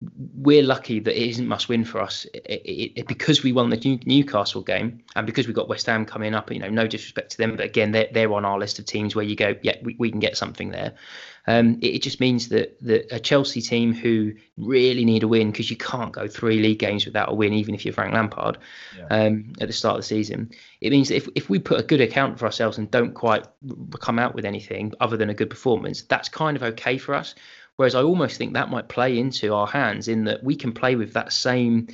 we're 0.00 0.62
lucky 0.62 1.00
that 1.00 1.20
it 1.20 1.28
isn't 1.28 1.48
must 1.48 1.68
win 1.68 1.84
for 1.84 2.00
us 2.00 2.24
it, 2.32 2.46
it, 2.46 2.92
it, 3.00 3.08
because 3.08 3.42
we 3.42 3.52
won 3.52 3.68
the 3.68 4.00
Newcastle 4.06 4.62
game 4.62 5.02
and 5.16 5.26
because 5.26 5.48
we 5.48 5.52
got 5.52 5.68
West 5.68 5.86
Ham 5.86 6.06
coming 6.06 6.34
up. 6.34 6.52
You 6.52 6.60
know, 6.60 6.70
no 6.70 6.86
disrespect 6.86 7.32
to 7.32 7.38
them, 7.38 7.56
but 7.56 7.64
again, 7.64 7.90
they're, 7.90 8.08
they're 8.12 8.32
on 8.32 8.44
our 8.44 8.58
list 8.58 8.78
of 8.78 8.84
teams 8.84 9.16
where 9.16 9.24
you 9.24 9.34
go, 9.34 9.56
yeah, 9.62 9.76
we, 9.82 9.96
we 9.98 10.10
can 10.10 10.20
get 10.20 10.36
something 10.36 10.70
there. 10.70 10.94
Um, 11.48 11.78
it, 11.80 11.96
it, 11.96 12.02
just 12.02 12.20
means 12.20 12.48
that, 12.50 12.78
that 12.82 13.06
a 13.10 13.18
Chelsea 13.18 13.60
team 13.62 13.94
who 13.94 14.34
really 14.56 15.04
need 15.04 15.22
a 15.22 15.28
win 15.28 15.50
because 15.50 15.70
you 15.70 15.76
can't 15.76 16.12
go 16.12 16.28
three 16.28 16.60
league 16.60 16.78
games 16.78 17.04
without 17.04 17.32
a 17.32 17.34
win, 17.34 17.54
even 17.54 17.74
if 17.74 17.84
you're 17.84 17.94
Frank 17.94 18.12
Lampard 18.12 18.58
yeah. 18.96 19.06
um, 19.06 19.54
at 19.60 19.66
the 19.66 19.72
start 19.72 19.94
of 19.94 20.02
the 20.02 20.06
season. 20.06 20.50
It 20.80 20.90
means 20.90 21.08
that 21.08 21.16
if, 21.16 21.28
if 21.34 21.48
we 21.48 21.58
put 21.58 21.80
a 21.80 21.82
good 21.82 22.02
account 22.02 22.38
for 22.38 22.44
ourselves 22.44 22.78
and 22.78 22.88
don't 22.90 23.14
quite 23.14 23.46
come 23.98 24.18
out 24.18 24.34
with 24.34 24.44
anything 24.44 24.92
other 25.00 25.16
than 25.16 25.30
a 25.30 25.34
good 25.34 25.50
performance, 25.50 26.02
that's 26.02 26.28
kind 26.28 26.56
of 26.56 26.62
okay 26.62 26.98
for 26.98 27.14
us. 27.14 27.34
Whereas 27.78 27.94
I 27.94 28.02
almost 28.02 28.38
think 28.38 28.54
that 28.54 28.70
might 28.70 28.88
play 28.88 29.16
into 29.16 29.54
our 29.54 29.68
hands 29.68 30.08
in 30.08 30.24
that 30.24 30.42
we 30.42 30.56
can 30.56 30.72
play 30.72 30.96
with 30.96 31.12
that 31.12 31.32
same 31.32 31.86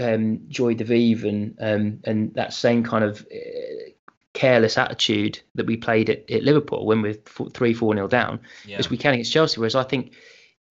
um, 0.00 0.40
joie 0.48 0.72
de 0.72 0.84
vivre 0.84 1.28
and 1.28 1.54
um, 1.60 2.00
and 2.04 2.32
that 2.32 2.54
same 2.54 2.82
kind 2.82 3.04
of 3.04 3.20
uh, 3.30 3.90
careless 4.32 4.78
attitude 4.78 5.38
that 5.54 5.66
we 5.66 5.76
played 5.76 6.08
at, 6.08 6.30
at 6.30 6.44
Liverpool 6.44 6.86
when 6.86 7.02
we're 7.02 7.12
three 7.52 7.74
four 7.74 7.94
nil 7.94 8.08
down 8.08 8.40
yeah. 8.64 8.78
as 8.78 8.88
we 8.88 8.96
can 8.96 9.12
against 9.12 9.30
Chelsea. 9.30 9.60
Whereas 9.60 9.74
I 9.74 9.82
think 9.82 10.14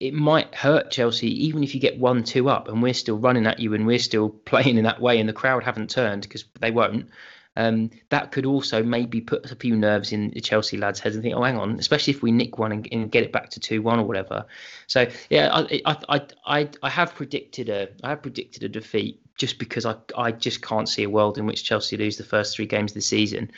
it 0.00 0.12
might 0.12 0.52
hurt 0.56 0.90
Chelsea 0.90 1.46
even 1.46 1.62
if 1.62 1.72
you 1.72 1.80
get 1.80 1.96
one 1.96 2.24
two 2.24 2.48
up 2.48 2.66
and 2.66 2.82
we're 2.82 2.94
still 2.94 3.16
running 3.16 3.46
at 3.46 3.60
you 3.60 3.74
and 3.74 3.86
we're 3.86 4.00
still 4.00 4.28
playing 4.44 4.76
in 4.76 4.82
that 4.82 5.00
way 5.00 5.20
and 5.20 5.28
the 5.28 5.32
crowd 5.32 5.62
haven't 5.62 5.90
turned 5.90 6.22
because 6.22 6.44
they 6.58 6.72
won't 6.72 7.10
um, 7.58 7.90
that 8.10 8.30
could 8.30 8.46
also 8.46 8.84
maybe 8.84 9.20
put 9.20 9.50
a 9.50 9.56
few 9.56 9.76
nerves 9.76 10.12
in 10.12 10.30
the 10.30 10.40
Chelsea 10.40 10.76
lads' 10.76 11.00
heads 11.00 11.16
and 11.16 11.24
think, 11.24 11.34
oh, 11.34 11.42
hang 11.42 11.58
on, 11.58 11.76
especially 11.80 12.12
if 12.12 12.22
we 12.22 12.30
nick 12.30 12.56
one 12.56 12.70
and, 12.70 12.88
and 12.92 13.10
get 13.10 13.24
it 13.24 13.32
back 13.32 13.50
to 13.50 13.60
two 13.60 13.82
one 13.82 13.98
or 13.98 14.04
whatever. 14.04 14.46
So 14.86 15.08
yeah, 15.28 15.50
I, 15.52 15.82
I 15.84 16.20
I 16.46 16.68
I 16.84 16.88
have 16.88 17.16
predicted 17.16 17.68
a 17.68 17.88
I 18.04 18.10
have 18.10 18.22
predicted 18.22 18.62
a 18.62 18.68
defeat 18.68 19.20
just 19.36 19.58
because 19.58 19.84
I 19.84 19.96
I 20.16 20.30
just 20.30 20.62
can't 20.62 20.88
see 20.88 21.02
a 21.02 21.10
world 21.10 21.36
in 21.36 21.46
which 21.46 21.64
Chelsea 21.64 21.96
lose 21.96 22.16
the 22.16 22.22
first 22.22 22.54
three 22.54 22.66
games 22.66 22.92
of 22.92 22.94
the 22.94 23.00
season, 23.02 23.50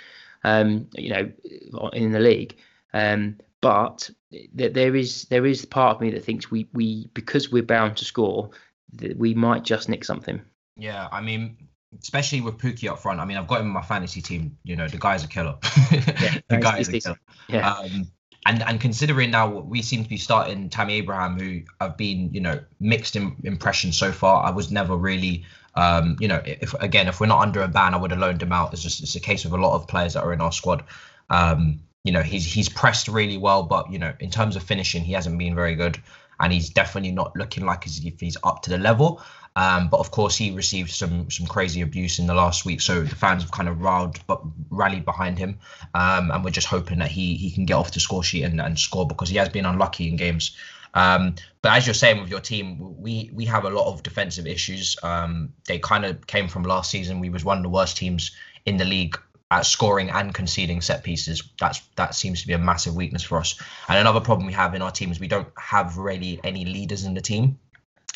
um, 0.44 0.88
you 0.94 1.10
know, 1.10 1.90
in 1.92 2.12
the 2.12 2.20
league. 2.20 2.56
Um, 2.94 3.36
but 3.60 4.08
there 4.54 4.96
is 4.96 5.26
there 5.26 5.44
is 5.44 5.66
part 5.66 5.96
of 5.96 6.00
me 6.00 6.10
that 6.12 6.24
thinks 6.24 6.50
we 6.50 6.66
we 6.72 7.10
because 7.12 7.52
we're 7.52 7.62
bound 7.62 7.98
to 7.98 8.06
score, 8.06 8.48
that 8.94 9.18
we 9.18 9.34
might 9.34 9.62
just 9.62 9.90
nick 9.90 10.06
something. 10.06 10.40
Yeah, 10.78 11.08
I 11.12 11.20
mean, 11.20 11.58
especially 11.98 12.40
with 12.40 12.58
Pukki 12.58 12.88
up 12.90 12.98
front. 12.98 13.20
I 13.20 13.24
mean, 13.24 13.36
I've 13.36 13.48
got 13.48 13.60
him 13.60 13.66
in 13.66 13.72
my 13.72 13.82
fantasy 13.82 14.22
team. 14.22 14.56
You 14.64 14.76
know, 14.76 14.88
the 14.88 14.98
guy's 14.98 15.24
a 15.24 15.28
killer. 15.28 15.56
Yeah, 15.90 16.38
the 16.48 16.58
guy 16.58 16.78
is 16.78 16.88
a 16.88 17.00
killer. 17.00 17.18
Yeah. 17.48 17.72
Um, 17.72 18.10
and 18.46 18.62
and 18.62 18.80
considering 18.80 19.30
now 19.30 19.48
we 19.48 19.82
seem 19.82 20.02
to 20.02 20.08
be 20.08 20.16
starting 20.16 20.70
Tammy 20.70 20.94
Abraham, 20.94 21.38
who 21.38 21.62
I've 21.80 21.96
been 21.96 22.32
you 22.32 22.40
know 22.40 22.60
mixed 22.78 23.16
in, 23.16 23.36
impressions 23.44 23.98
so 23.98 24.12
far. 24.12 24.44
I 24.44 24.50
was 24.50 24.70
never 24.70 24.96
really 24.96 25.44
um, 25.74 26.16
you 26.20 26.28
know 26.28 26.42
if 26.44 26.72
again 26.74 27.08
if 27.08 27.20
we're 27.20 27.26
not 27.26 27.42
under 27.42 27.62
a 27.62 27.68
ban, 27.68 27.94
I 27.94 27.98
would 27.98 28.10
have 28.10 28.20
loaned 28.20 28.42
him 28.42 28.52
out. 28.52 28.72
It's 28.72 28.82
just 28.82 29.02
it's 29.02 29.14
a 29.14 29.20
case 29.20 29.44
of 29.44 29.52
a 29.52 29.58
lot 29.58 29.74
of 29.74 29.86
players 29.86 30.14
that 30.14 30.24
are 30.24 30.32
in 30.32 30.40
our 30.40 30.52
squad. 30.52 30.84
Um, 31.28 31.80
you 32.04 32.12
know 32.12 32.22
he's 32.22 32.50
he's 32.50 32.68
pressed 32.68 33.08
really 33.08 33.36
well, 33.36 33.62
but 33.62 33.90
you 33.92 33.98
know 33.98 34.14
in 34.20 34.30
terms 34.30 34.56
of 34.56 34.62
finishing, 34.62 35.02
he 35.02 35.12
hasn't 35.12 35.38
been 35.38 35.54
very 35.54 35.74
good, 35.74 36.00
and 36.40 36.52
he's 36.52 36.70
definitely 36.70 37.12
not 37.12 37.36
looking 37.36 37.66
like 37.66 37.86
as 37.86 38.02
if 38.04 38.18
he's 38.20 38.38
up 38.42 38.62
to 38.62 38.70
the 38.70 38.78
level. 38.78 39.22
Um, 39.56 39.88
but 39.88 39.98
of 39.98 40.10
course, 40.10 40.36
he 40.36 40.52
received 40.52 40.90
some 40.90 41.30
some 41.30 41.46
crazy 41.46 41.80
abuse 41.80 42.18
in 42.18 42.26
the 42.26 42.34
last 42.34 42.64
week, 42.64 42.80
so 42.80 43.02
the 43.02 43.16
fans 43.16 43.42
have 43.42 43.50
kind 43.50 43.68
of 43.68 43.80
rallied 43.80 44.20
but 44.26 44.40
rallied 44.70 45.04
behind 45.04 45.38
him, 45.38 45.58
um, 45.94 46.30
and 46.30 46.44
we're 46.44 46.50
just 46.50 46.68
hoping 46.68 46.98
that 47.00 47.10
he 47.10 47.34
he 47.34 47.50
can 47.50 47.64
get 47.64 47.74
off 47.74 47.92
the 47.92 48.00
score 48.00 48.22
sheet 48.22 48.44
and, 48.44 48.60
and 48.60 48.78
score 48.78 49.06
because 49.06 49.28
he 49.28 49.36
has 49.36 49.48
been 49.48 49.66
unlucky 49.66 50.08
in 50.08 50.16
games. 50.16 50.56
Um, 50.94 51.34
but 51.62 51.72
as 51.76 51.86
you're 51.86 51.94
saying 51.94 52.20
with 52.20 52.30
your 52.30 52.40
team, 52.40 52.78
we 53.00 53.30
we 53.32 53.44
have 53.46 53.64
a 53.64 53.70
lot 53.70 53.92
of 53.92 54.02
defensive 54.02 54.46
issues. 54.46 54.96
Um, 55.02 55.52
they 55.66 55.78
kind 55.78 56.04
of 56.04 56.26
came 56.26 56.48
from 56.48 56.62
last 56.62 56.90
season. 56.90 57.18
We 57.18 57.30
was 57.30 57.44
one 57.44 57.56
of 57.56 57.62
the 57.62 57.70
worst 57.70 57.96
teams 57.96 58.30
in 58.66 58.76
the 58.76 58.84
league 58.84 59.18
at 59.50 59.66
scoring 59.66 60.10
and 60.10 60.32
conceding 60.32 60.80
set 60.80 61.02
pieces. 61.02 61.42
That's 61.58 61.80
that 61.96 62.14
seems 62.14 62.40
to 62.42 62.46
be 62.46 62.52
a 62.52 62.58
massive 62.58 62.94
weakness 62.94 63.24
for 63.24 63.38
us. 63.38 63.60
And 63.88 63.98
another 63.98 64.20
problem 64.20 64.46
we 64.46 64.52
have 64.52 64.74
in 64.74 64.82
our 64.82 64.92
team 64.92 65.10
is 65.10 65.18
we 65.18 65.28
don't 65.28 65.48
have 65.58 65.98
really 65.98 66.40
any 66.44 66.64
leaders 66.64 67.04
in 67.04 67.14
the 67.14 67.20
team 67.20 67.58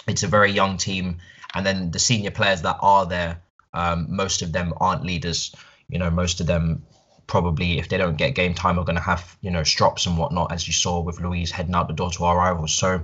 it's 0.07 0.23
a 0.23 0.29
very 0.29 0.51
young 0.51 0.77
team, 0.77 1.19
and 1.55 1.65
then 1.65 1.91
the 1.91 1.99
senior 1.99 2.31
players 2.31 2.63
that 2.63 2.79
are 2.81 3.07
there, 3.07 3.43
um, 3.73 4.07
most 4.09 4.43
of 4.43 4.53
them 4.53 4.73
aren't 4.79 5.05
leaders. 5.05 5.55
You 5.89 5.99
know, 5.99 6.11
most 6.11 6.41
of 6.41 6.47
them 6.47 6.85
probably, 7.27 7.79
if 7.79 7.89
they 7.89 7.97
don't 7.97 8.17
get 8.17 8.35
game 8.35 8.55
time, 8.55 8.79
are 8.79 8.85
going 8.85 8.97
to 8.97 9.03
have 9.03 9.37
you 9.41 9.51
know 9.51 9.63
strops 9.63 10.07
and 10.07 10.19
whatnot, 10.19 10.53
as 10.53 10.67
you 10.67 10.73
saw 10.73 11.01
with 11.01 11.21
Luiz 11.21 11.51
heading 11.51 11.75
out 11.75 11.89
the 11.89 11.95
door 11.95 12.11
to 12.13 12.25
our 12.25 12.37
rivals. 12.37 12.75
So 12.75 13.03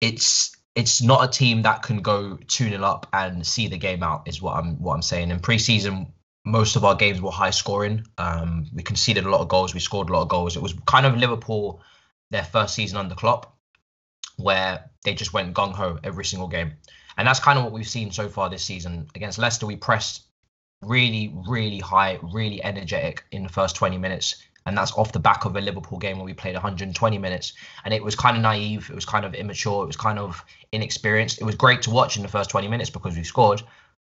it's 0.00 0.56
it's 0.74 1.02
not 1.02 1.24
a 1.24 1.28
team 1.28 1.62
that 1.62 1.82
can 1.82 2.02
go 2.02 2.36
2 2.46 2.70
0 2.70 2.82
up 2.84 3.08
and 3.12 3.44
see 3.46 3.66
the 3.66 3.78
game 3.78 4.02
out, 4.02 4.28
is 4.28 4.40
what 4.40 4.56
I'm 4.56 4.76
what 4.82 4.94
I'm 4.94 5.02
saying. 5.02 5.30
In 5.30 5.40
preseason, 5.40 6.12
most 6.44 6.76
of 6.76 6.84
our 6.84 6.94
games 6.94 7.20
were 7.20 7.30
high 7.30 7.50
scoring. 7.50 8.06
Um, 8.16 8.66
we 8.72 8.82
conceded 8.82 9.26
a 9.26 9.30
lot 9.30 9.40
of 9.40 9.48
goals, 9.48 9.74
we 9.74 9.80
scored 9.80 10.08
a 10.08 10.12
lot 10.12 10.22
of 10.22 10.28
goals. 10.28 10.56
It 10.56 10.62
was 10.62 10.74
kind 10.86 11.06
of 11.06 11.16
Liverpool 11.16 11.82
their 12.30 12.44
first 12.44 12.74
season 12.74 12.98
under 12.98 13.14
Klopp 13.14 13.57
where 14.38 14.88
they 15.04 15.14
just 15.14 15.32
went 15.32 15.54
gung 15.54 15.74
ho 15.74 15.98
every 16.02 16.24
single 16.24 16.48
game. 16.48 16.72
And 17.16 17.26
that's 17.26 17.40
kind 17.40 17.58
of 17.58 17.64
what 17.64 17.72
we've 17.72 17.88
seen 17.88 18.10
so 18.12 18.28
far 18.28 18.48
this 18.48 18.64
season. 18.64 19.08
Against 19.14 19.38
Leicester, 19.38 19.66
we 19.66 19.76
pressed 19.76 20.22
really, 20.82 21.34
really 21.48 21.80
high, 21.80 22.18
really 22.22 22.62
energetic 22.62 23.24
in 23.32 23.42
the 23.42 23.48
first 23.48 23.74
20 23.74 23.98
minutes. 23.98 24.36
And 24.64 24.76
that's 24.76 24.92
off 24.92 25.12
the 25.12 25.18
back 25.18 25.44
of 25.44 25.56
a 25.56 25.60
Liverpool 25.60 25.98
game 25.98 26.18
where 26.18 26.24
we 26.24 26.34
played 26.34 26.54
120 26.54 27.18
minutes. 27.18 27.54
And 27.84 27.92
it 27.92 28.04
was 28.04 28.14
kind 28.14 28.36
of 28.36 28.42
naive. 28.42 28.88
It 28.90 28.94
was 28.94 29.04
kind 29.04 29.24
of 29.24 29.34
immature. 29.34 29.82
It 29.82 29.86
was 29.86 29.96
kind 29.96 30.18
of 30.18 30.44
inexperienced. 30.70 31.40
It 31.40 31.44
was 31.44 31.56
great 31.56 31.82
to 31.82 31.90
watch 31.90 32.16
in 32.16 32.22
the 32.22 32.28
first 32.28 32.50
20 32.50 32.68
minutes 32.68 32.90
because 32.90 33.16
we 33.16 33.24
scored. 33.24 33.62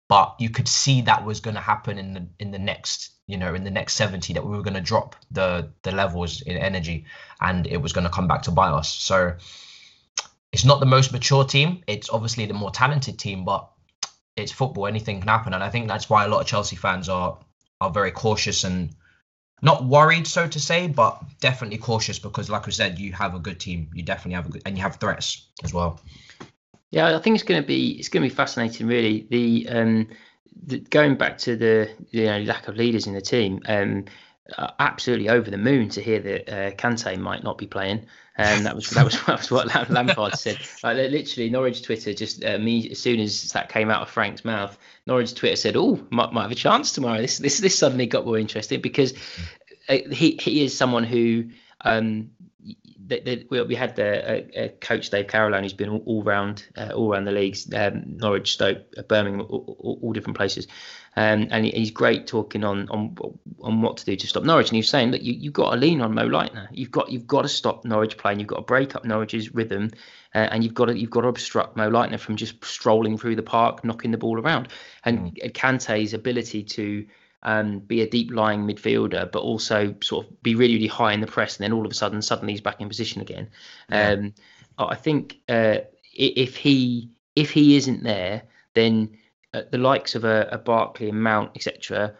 But 0.09 0.35
you 0.39 0.49
could 0.49 0.67
see 0.67 1.01
that 1.01 1.23
was 1.23 1.39
going 1.39 1.55
to 1.55 1.61
happen 1.61 1.97
in 1.97 2.13
the 2.13 2.27
in 2.39 2.51
the 2.51 2.59
next, 2.59 3.11
you 3.27 3.37
know, 3.37 3.53
in 3.53 3.63
the 3.63 3.71
next 3.71 3.93
70 3.93 4.33
that 4.33 4.45
we 4.45 4.55
were 4.55 4.63
going 4.63 4.73
to 4.73 4.81
drop 4.81 5.15
the 5.31 5.71
the 5.83 5.91
levels 5.91 6.41
in 6.41 6.57
energy, 6.57 7.05
and 7.39 7.67
it 7.67 7.77
was 7.77 7.93
going 7.93 8.03
to 8.03 8.09
come 8.09 8.27
back 8.27 8.41
to 8.43 8.51
bite 8.51 8.74
us. 8.74 8.89
So 8.89 9.35
it's 10.53 10.63
not 10.63 10.79
the 10.79 10.85
most 10.85 11.11
mature 11.11 11.44
team. 11.44 11.83
It's 11.87 12.11
obviously 12.11 12.46
the 12.46 12.53
more 12.53 12.70
talented 12.70 13.18
team, 13.18 13.44
but 13.44 13.70
it's 14.37 14.51
football. 14.51 14.85
Anything 14.85 15.20
can 15.20 15.27
happen, 15.27 15.53
and 15.53 15.63
I 15.63 15.70
think 15.70 15.87
that's 15.87 16.09
why 16.09 16.24
a 16.24 16.27
lot 16.27 16.42
of 16.42 16.48
Chelsea 16.48 16.75
fans 16.75 17.09
are 17.09 17.39
are 17.81 17.89
very 17.89 18.11
cautious 18.11 18.63
and 18.63 18.96
not 19.63 19.83
worried, 19.83 20.27
so 20.27 20.48
to 20.48 20.59
say, 20.59 20.87
but 20.87 21.22
definitely 21.39 21.79
cautious 21.79 22.20
because, 22.20 22.50
like 22.50 22.68
I 22.68 22.72
said, 22.72 23.00
you 23.00 23.13
have 23.13 23.33
a 23.33 23.39
good 23.39 23.59
team. 23.59 23.89
You 23.94 24.03
definitely 24.03 24.35
have 24.35 24.46
a 24.46 24.50
good, 24.50 24.61
and 24.66 24.77
you 24.77 24.83
have 24.83 24.98
threats 24.98 25.48
as 25.63 25.74
well. 25.74 26.00
Yeah, 26.92 27.16
I 27.16 27.20
think 27.20 27.33
it's 27.33 27.44
going 27.44 27.61
to 27.61 27.68
be 27.68 27.92
it's 27.98 28.09
going 28.09 28.22
to 28.22 28.29
be 28.29 28.35
fascinating. 28.35 28.85
Really, 28.85 29.25
the 29.31 29.68
um, 29.70 30.07
the, 30.68 30.79
going 30.79 31.16
back 31.16 31.39
to 31.39 31.55
the 31.55 31.89
you 32.11 32.25
know 32.25 32.39
lack 32.42 32.68
of 32.68 32.75
leaders 32.75 33.07
in 33.07 33.13
the 33.16 33.22
team. 33.22 33.59
Um, 33.66 34.05
absolutely 34.79 35.29
over 35.29 35.50
the 35.50 35.58
moon 35.58 35.90
to 35.90 36.01
hear 36.01 36.20
that 36.20 36.50
uh, 36.50 36.72
Kante 36.72 37.18
might 37.18 37.44
not 37.44 37.58
be 37.58 37.68
playing. 37.68 38.06
And 38.36 38.60
um, 38.60 38.64
that 38.64 38.75
was 38.75 38.90
that 38.90 39.06
was, 39.06 39.14
that 39.25 39.40
was 39.40 39.51
what 39.51 39.90
Lampard 39.90 40.36
said. 40.36 40.58
Like 40.84 40.98
literally, 40.98 41.50
Norwich 41.50 41.84
Twitter 41.84 42.14
just 42.14 42.44
uh, 42.44 42.58
me 42.58 42.90
as 42.90 43.00
soon 43.00 43.20
as 43.20 43.51
that 43.51 43.70
came 43.70 43.92
out 43.92 44.01
of 44.01 44.10
Frank's 44.10 44.44
mouth, 44.44 44.77
Norwich 45.06 45.36
Twitter 45.36 45.56
said, 45.56 45.75
"Oh, 45.75 46.00
might, 46.10 46.34
might 46.34 46.44
have 46.44 46.51
a 46.51 46.56
chance 46.56 46.92
tomorrow." 46.92 47.22
This 47.22 47.38
this 47.38 47.60
this 47.60 47.77
suddenly 47.77 48.08
got 48.08 48.25
more 48.25 48.40
interesting 48.40 48.82
because 48.82 49.14
uh, 49.88 49.98
he 50.12 50.38
he 50.42 50.64
is 50.64 50.75
someone 50.75 51.03
who 51.03 51.50
um, 51.82 52.32
we 53.07 53.75
had 53.75 53.96
the 53.96 54.66
uh, 54.66 54.68
coach 54.79 55.09
Dave 55.09 55.27
Caroline 55.27 55.63
who's 55.63 55.74
been 55.74 55.89
all, 55.89 56.03
all 56.05 56.24
round 56.24 56.66
uh, 56.77 56.92
all 56.94 57.11
around 57.11 57.25
the 57.25 57.31
leagues, 57.31 57.68
um, 57.74 58.18
Norwich, 58.18 58.53
Stoke, 58.53 58.83
Birmingham, 59.07 59.42
all, 59.42 59.77
all, 59.79 60.00
all 60.01 60.13
different 60.13 60.37
places. 60.37 60.68
Um, 61.16 61.50
and 61.51 61.66
he's 61.66 61.92
great 61.92 62.25
talking 62.25 62.63
on 62.63 62.89
on 62.89 63.16
on 63.61 63.81
what 63.81 63.98
to 63.98 64.05
do 64.05 64.16
to 64.16 64.27
stop 64.27 64.44
Norwich. 64.44 64.70
And 64.70 64.75
he's 64.75 64.89
saying 64.89 65.11
that 65.11 65.22
you 65.22 65.33
you've 65.33 65.53
got 65.53 65.72
to 65.72 65.77
lean 65.77 66.01
on 66.01 66.16
Mo 66.16 66.27
Leitner. 66.27 66.68
You've 66.72 66.92
got 66.92 67.11
you've 67.11 67.27
got 67.27 67.44
to 67.44 67.50
stop 67.50 67.85
Norwich 67.85 68.18
playing. 68.18 68.39
You've 68.39 68.48
got 68.48 68.57
to 68.57 68.61
break 68.63 68.96
up 68.96 69.05
Norwich's 69.05 69.53
rhythm, 69.53 69.92
uh, 70.33 70.39
and 70.50 70.63
you've 70.63 70.74
got 70.74 70.85
to 70.85 70.98
you've 70.98 71.11
got 71.11 71.22
to 71.22 71.27
obstruct 71.27 71.77
Mo 71.77 71.89
Leitner 71.89 72.20
from 72.20 72.35
just 72.35 72.63
strolling 72.66 73.18
through 73.18 73.35
the 73.35 73.44
park, 73.44 73.83
knocking 73.83 74.11
the 74.11 74.18
ball 74.18 74.39
around. 74.39 74.70
And 75.05 75.35
mm. 75.35 75.53
Kante's 75.53 76.13
ability 76.13 76.63
to 76.63 77.05
um, 77.44 77.79
be 77.79 78.01
a 78.01 78.10
deep 78.10 78.32
lying 78.32 78.66
midfielder, 78.66 79.32
but 79.32 79.40
also 79.40 79.96
sort 80.01 80.25
of 80.25 80.44
be 80.44 80.56
really, 80.56 80.75
really 80.75 80.88
high 80.88 81.14
in 81.14 81.22
the 81.22 81.27
press, 81.27 81.58
and 81.58 81.64
then 81.64 81.74
all 81.74 81.86
of 81.86 81.92
a 81.92 81.96
sudden, 81.96 82.22
suddenly 82.22 82.53
he's 82.53 82.62
back 82.62 82.82
in 82.82 82.88
position 82.88 83.22
again. 83.22 83.50
Yeah. 83.90 84.10
Um, 84.10 84.34
I 84.77 84.96
think 84.96 85.40
uh, 85.50 85.79
if 86.14 86.56
he 86.56 87.10
if 87.36 87.51
he 87.51 87.75
isn't 87.75 88.03
there, 88.03 88.44
then 88.74 89.18
uh, 89.53 89.64
the 89.72 89.77
likes 89.77 90.16
of 90.16 90.24
a, 90.24 90.48
a 90.51 90.58
Barkley 90.58 91.10
and 91.10 91.22
Mount, 91.22 91.51
etc., 91.56 92.16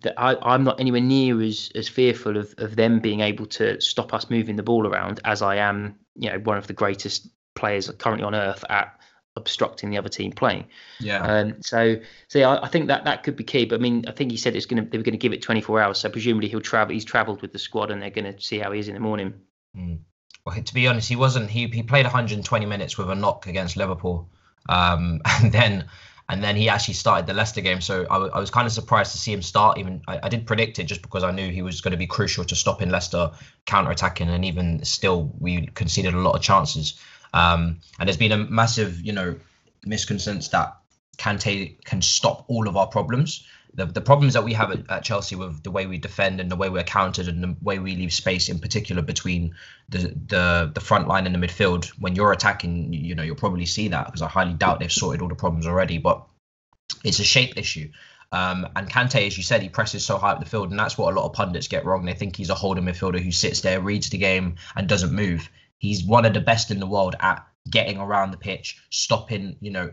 that 0.00 0.14
I, 0.18 0.54
am 0.54 0.64
not 0.64 0.80
anywhere 0.80 1.00
near 1.00 1.40
as, 1.42 1.70
as 1.74 1.88
fearful 1.88 2.36
of, 2.36 2.54
of 2.58 2.76
them 2.76 3.00
being 3.00 3.20
able 3.20 3.46
to 3.46 3.80
stop 3.80 4.12
us 4.12 4.28
moving 4.28 4.56
the 4.56 4.62
ball 4.62 4.86
around 4.86 5.20
as 5.24 5.40
I 5.42 5.56
am, 5.56 5.96
you 6.14 6.30
know, 6.30 6.38
one 6.40 6.58
of 6.58 6.66
the 6.66 6.72
greatest 6.72 7.28
players 7.54 7.90
currently 7.98 8.24
on 8.24 8.34
earth 8.34 8.64
at 8.68 8.95
obstructing 9.36 9.90
the 9.90 9.98
other 9.98 10.08
team 10.08 10.32
playing. 10.32 10.66
Yeah. 10.98 11.20
Um, 11.20 11.62
so, 11.62 11.96
so 12.28 12.38
yeah, 12.38 12.50
I, 12.50 12.64
I, 12.64 12.68
think 12.68 12.88
that 12.88 13.04
that 13.04 13.22
could 13.22 13.36
be 13.36 13.44
key. 13.44 13.66
But 13.66 13.76
I 13.76 13.82
mean, 13.82 14.04
I 14.08 14.12
think 14.12 14.30
he 14.30 14.36
said 14.36 14.56
it's 14.56 14.66
going 14.66 14.82
to 14.82 14.90
they 14.90 14.98
were 14.98 15.04
going 15.04 15.12
to 15.12 15.18
give 15.18 15.32
it 15.32 15.42
24 15.42 15.80
hours. 15.80 15.98
So 15.98 16.08
presumably 16.08 16.48
he'll 16.48 16.60
travel. 16.60 16.94
He's 16.94 17.04
travelled 17.04 17.42
with 17.42 17.52
the 17.52 17.58
squad, 17.58 17.90
and 17.90 18.00
they're 18.00 18.10
going 18.10 18.32
to 18.32 18.40
see 18.40 18.58
how 18.58 18.72
he 18.72 18.80
is 18.80 18.88
in 18.88 18.94
the 18.94 19.00
morning. 19.00 19.34
Mm. 19.76 19.98
Well, 20.44 20.60
to 20.62 20.74
be 20.74 20.86
honest, 20.86 21.08
he 21.08 21.16
wasn't. 21.16 21.50
He 21.50 21.66
he 21.66 21.82
played 21.82 22.04
120 22.04 22.66
minutes 22.66 22.96
with 22.96 23.10
a 23.10 23.14
knock 23.14 23.46
against 23.46 23.76
Liverpool, 23.76 24.30
um, 24.68 25.20
and 25.42 25.52
then 25.52 25.86
and 26.28 26.42
then 26.42 26.56
he 26.56 26.68
actually 26.68 26.94
started 26.94 27.26
the 27.26 27.34
Leicester 27.34 27.60
game. 27.60 27.80
So 27.80 28.02
I, 28.10 28.14
w- 28.14 28.32
I 28.32 28.40
was 28.40 28.50
kind 28.50 28.66
of 28.66 28.72
surprised 28.72 29.12
to 29.12 29.18
see 29.18 29.32
him 29.32 29.42
start. 29.42 29.78
Even 29.78 30.02
I, 30.08 30.20
I, 30.24 30.28
did 30.28 30.46
predict 30.46 30.78
it 30.78 30.84
just 30.84 31.02
because 31.02 31.22
I 31.22 31.30
knew 31.30 31.50
he 31.50 31.62
was 31.62 31.80
going 31.80 31.92
to 31.92 31.96
be 31.96 32.06
crucial 32.06 32.44
to 32.44 32.56
stopping 32.56 32.90
Leicester 32.90 33.30
counter 33.64 33.90
attacking, 33.90 34.28
and 34.28 34.44
even 34.44 34.84
still, 34.84 35.32
we 35.38 35.66
conceded 35.66 36.14
a 36.14 36.18
lot 36.18 36.34
of 36.34 36.42
chances. 36.42 36.98
Um, 37.36 37.80
and 37.98 38.08
there's 38.08 38.16
been 38.16 38.32
a 38.32 38.38
massive, 38.38 39.00
you 39.00 39.12
know, 39.12 39.36
misconception 39.84 40.40
that 40.52 40.76
Kante 41.18 41.82
can 41.84 42.00
stop 42.02 42.44
all 42.48 42.66
of 42.66 42.76
our 42.76 42.86
problems. 42.86 43.46
The, 43.74 43.84
the 43.84 44.00
problems 44.00 44.32
that 44.32 44.42
we 44.42 44.54
have 44.54 44.70
at, 44.70 44.90
at, 44.90 45.04
Chelsea 45.04 45.36
with 45.36 45.62
the 45.62 45.70
way 45.70 45.86
we 45.86 45.98
defend 45.98 46.40
and 46.40 46.50
the 46.50 46.56
way 46.56 46.70
we're 46.70 46.82
countered 46.82 47.28
and 47.28 47.42
the 47.42 47.56
way 47.60 47.78
we 47.78 47.94
leave 47.94 48.12
space 48.12 48.48
in 48.48 48.58
particular 48.58 49.02
between 49.02 49.54
the 49.90 50.14
the 50.28 50.72
the 50.74 50.80
front 50.80 51.08
line 51.08 51.26
and 51.26 51.34
the 51.34 51.46
midfield 51.46 51.88
when 52.00 52.14
you're 52.14 52.32
attacking 52.32 52.90
you 52.94 53.14
know 53.14 53.22
you'll 53.22 53.36
probably 53.36 53.66
see 53.66 53.88
that 53.88 54.06
because 54.06 54.22
I 54.22 54.28
highly 54.28 54.54
doubt 54.54 54.80
they've 54.80 54.90
sorted 54.90 55.20
all 55.20 55.28
the 55.28 55.34
problems 55.34 55.66
already 55.66 55.98
but 55.98 56.26
it's 57.04 57.18
a 57.18 57.24
shape 57.24 57.58
issue 57.58 57.90
um, 58.32 58.66
and 58.74 58.90
Kante, 58.90 59.26
as 59.26 59.36
you 59.36 59.44
said, 59.44 59.62
he 59.62 59.68
presses 59.68 60.04
so 60.04 60.18
high 60.18 60.32
up 60.32 60.40
the 60.40 60.46
field, 60.46 60.70
and 60.70 60.78
that's 60.78 60.98
what 60.98 61.12
a 61.12 61.16
lot 61.16 61.26
of 61.26 61.32
pundits 61.32 61.68
get 61.68 61.84
wrong. 61.84 62.04
They 62.04 62.12
think 62.12 62.34
he's 62.34 62.50
a 62.50 62.54
holding 62.54 62.84
midfielder 62.84 63.20
who 63.20 63.30
sits 63.30 63.60
there, 63.60 63.80
reads 63.80 64.10
the 64.10 64.18
game, 64.18 64.56
and 64.74 64.88
doesn't 64.88 65.12
move. 65.12 65.48
He's 65.78 66.04
one 66.04 66.24
of 66.24 66.34
the 66.34 66.40
best 66.40 66.70
in 66.70 66.80
the 66.80 66.86
world 66.86 67.16
at 67.20 67.46
getting 67.70 67.98
around 67.98 68.30
the 68.30 68.36
pitch, 68.36 68.80
stopping, 68.90 69.56
you 69.60 69.70
know, 69.70 69.92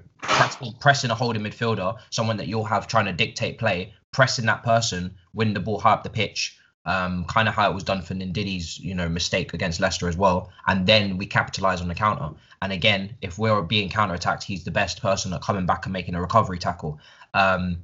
pressing, 0.80 1.12
a 1.12 1.16
holding 1.16 1.42
midfielder, 1.42 1.98
someone 2.10 2.38
that 2.38 2.48
you'll 2.48 2.64
have 2.64 2.88
trying 2.88 3.06
to 3.06 3.14
dictate 3.14 3.58
play, 3.58 3.94
pressing 4.12 4.46
that 4.46 4.64
person, 4.64 5.16
win 5.34 5.54
the 5.54 5.60
ball 5.60 5.80
high 5.80 5.94
up 5.94 6.04
the 6.04 6.10
pitch. 6.10 6.58
Um, 6.86 7.24
kind 7.30 7.48
of 7.48 7.54
how 7.54 7.72
it 7.72 7.74
was 7.74 7.86
done 7.86 8.02
for 8.02 8.14
Ndidi's, 8.14 8.78
you 8.78 8.94
know, 8.94 9.08
mistake 9.08 9.54
against 9.54 9.80
Leicester 9.80 10.10
as 10.10 10.18
well. 10.18 10.52
And 10.68 10.86
then 10.86 11.18
we 11.18 11.26
capitalize 11.26 11.80
on 11.80 11.88
the 11.88 11.96
counter. 11.96 12.38
And 12.62 12.74
again, 12.74 13.16
if 13.22 13.38
we're 13.38 13.62
being 13.62 13.88
counter 13.88 14.16
attacked, 14.16 14.44
he's 14.44 14.66
the 14.66 14.72
best 14.72 15.02
person 15.02 15.32
at 15.32 15.42
coming 15.42 15.66
back 15.66 15.86
and 15.86 15.94
making 15.94 16.14
a 16.14 16.20
recovery 16.20 16.60
tackle. 16.60 17.00
Um, 17.34 17.84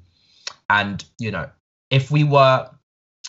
and 0.70 1.04
you 1.18 1.32
know, 1.32 1.50
if 1.90 2.12
we 2.12 2.26
were 2.26 2.70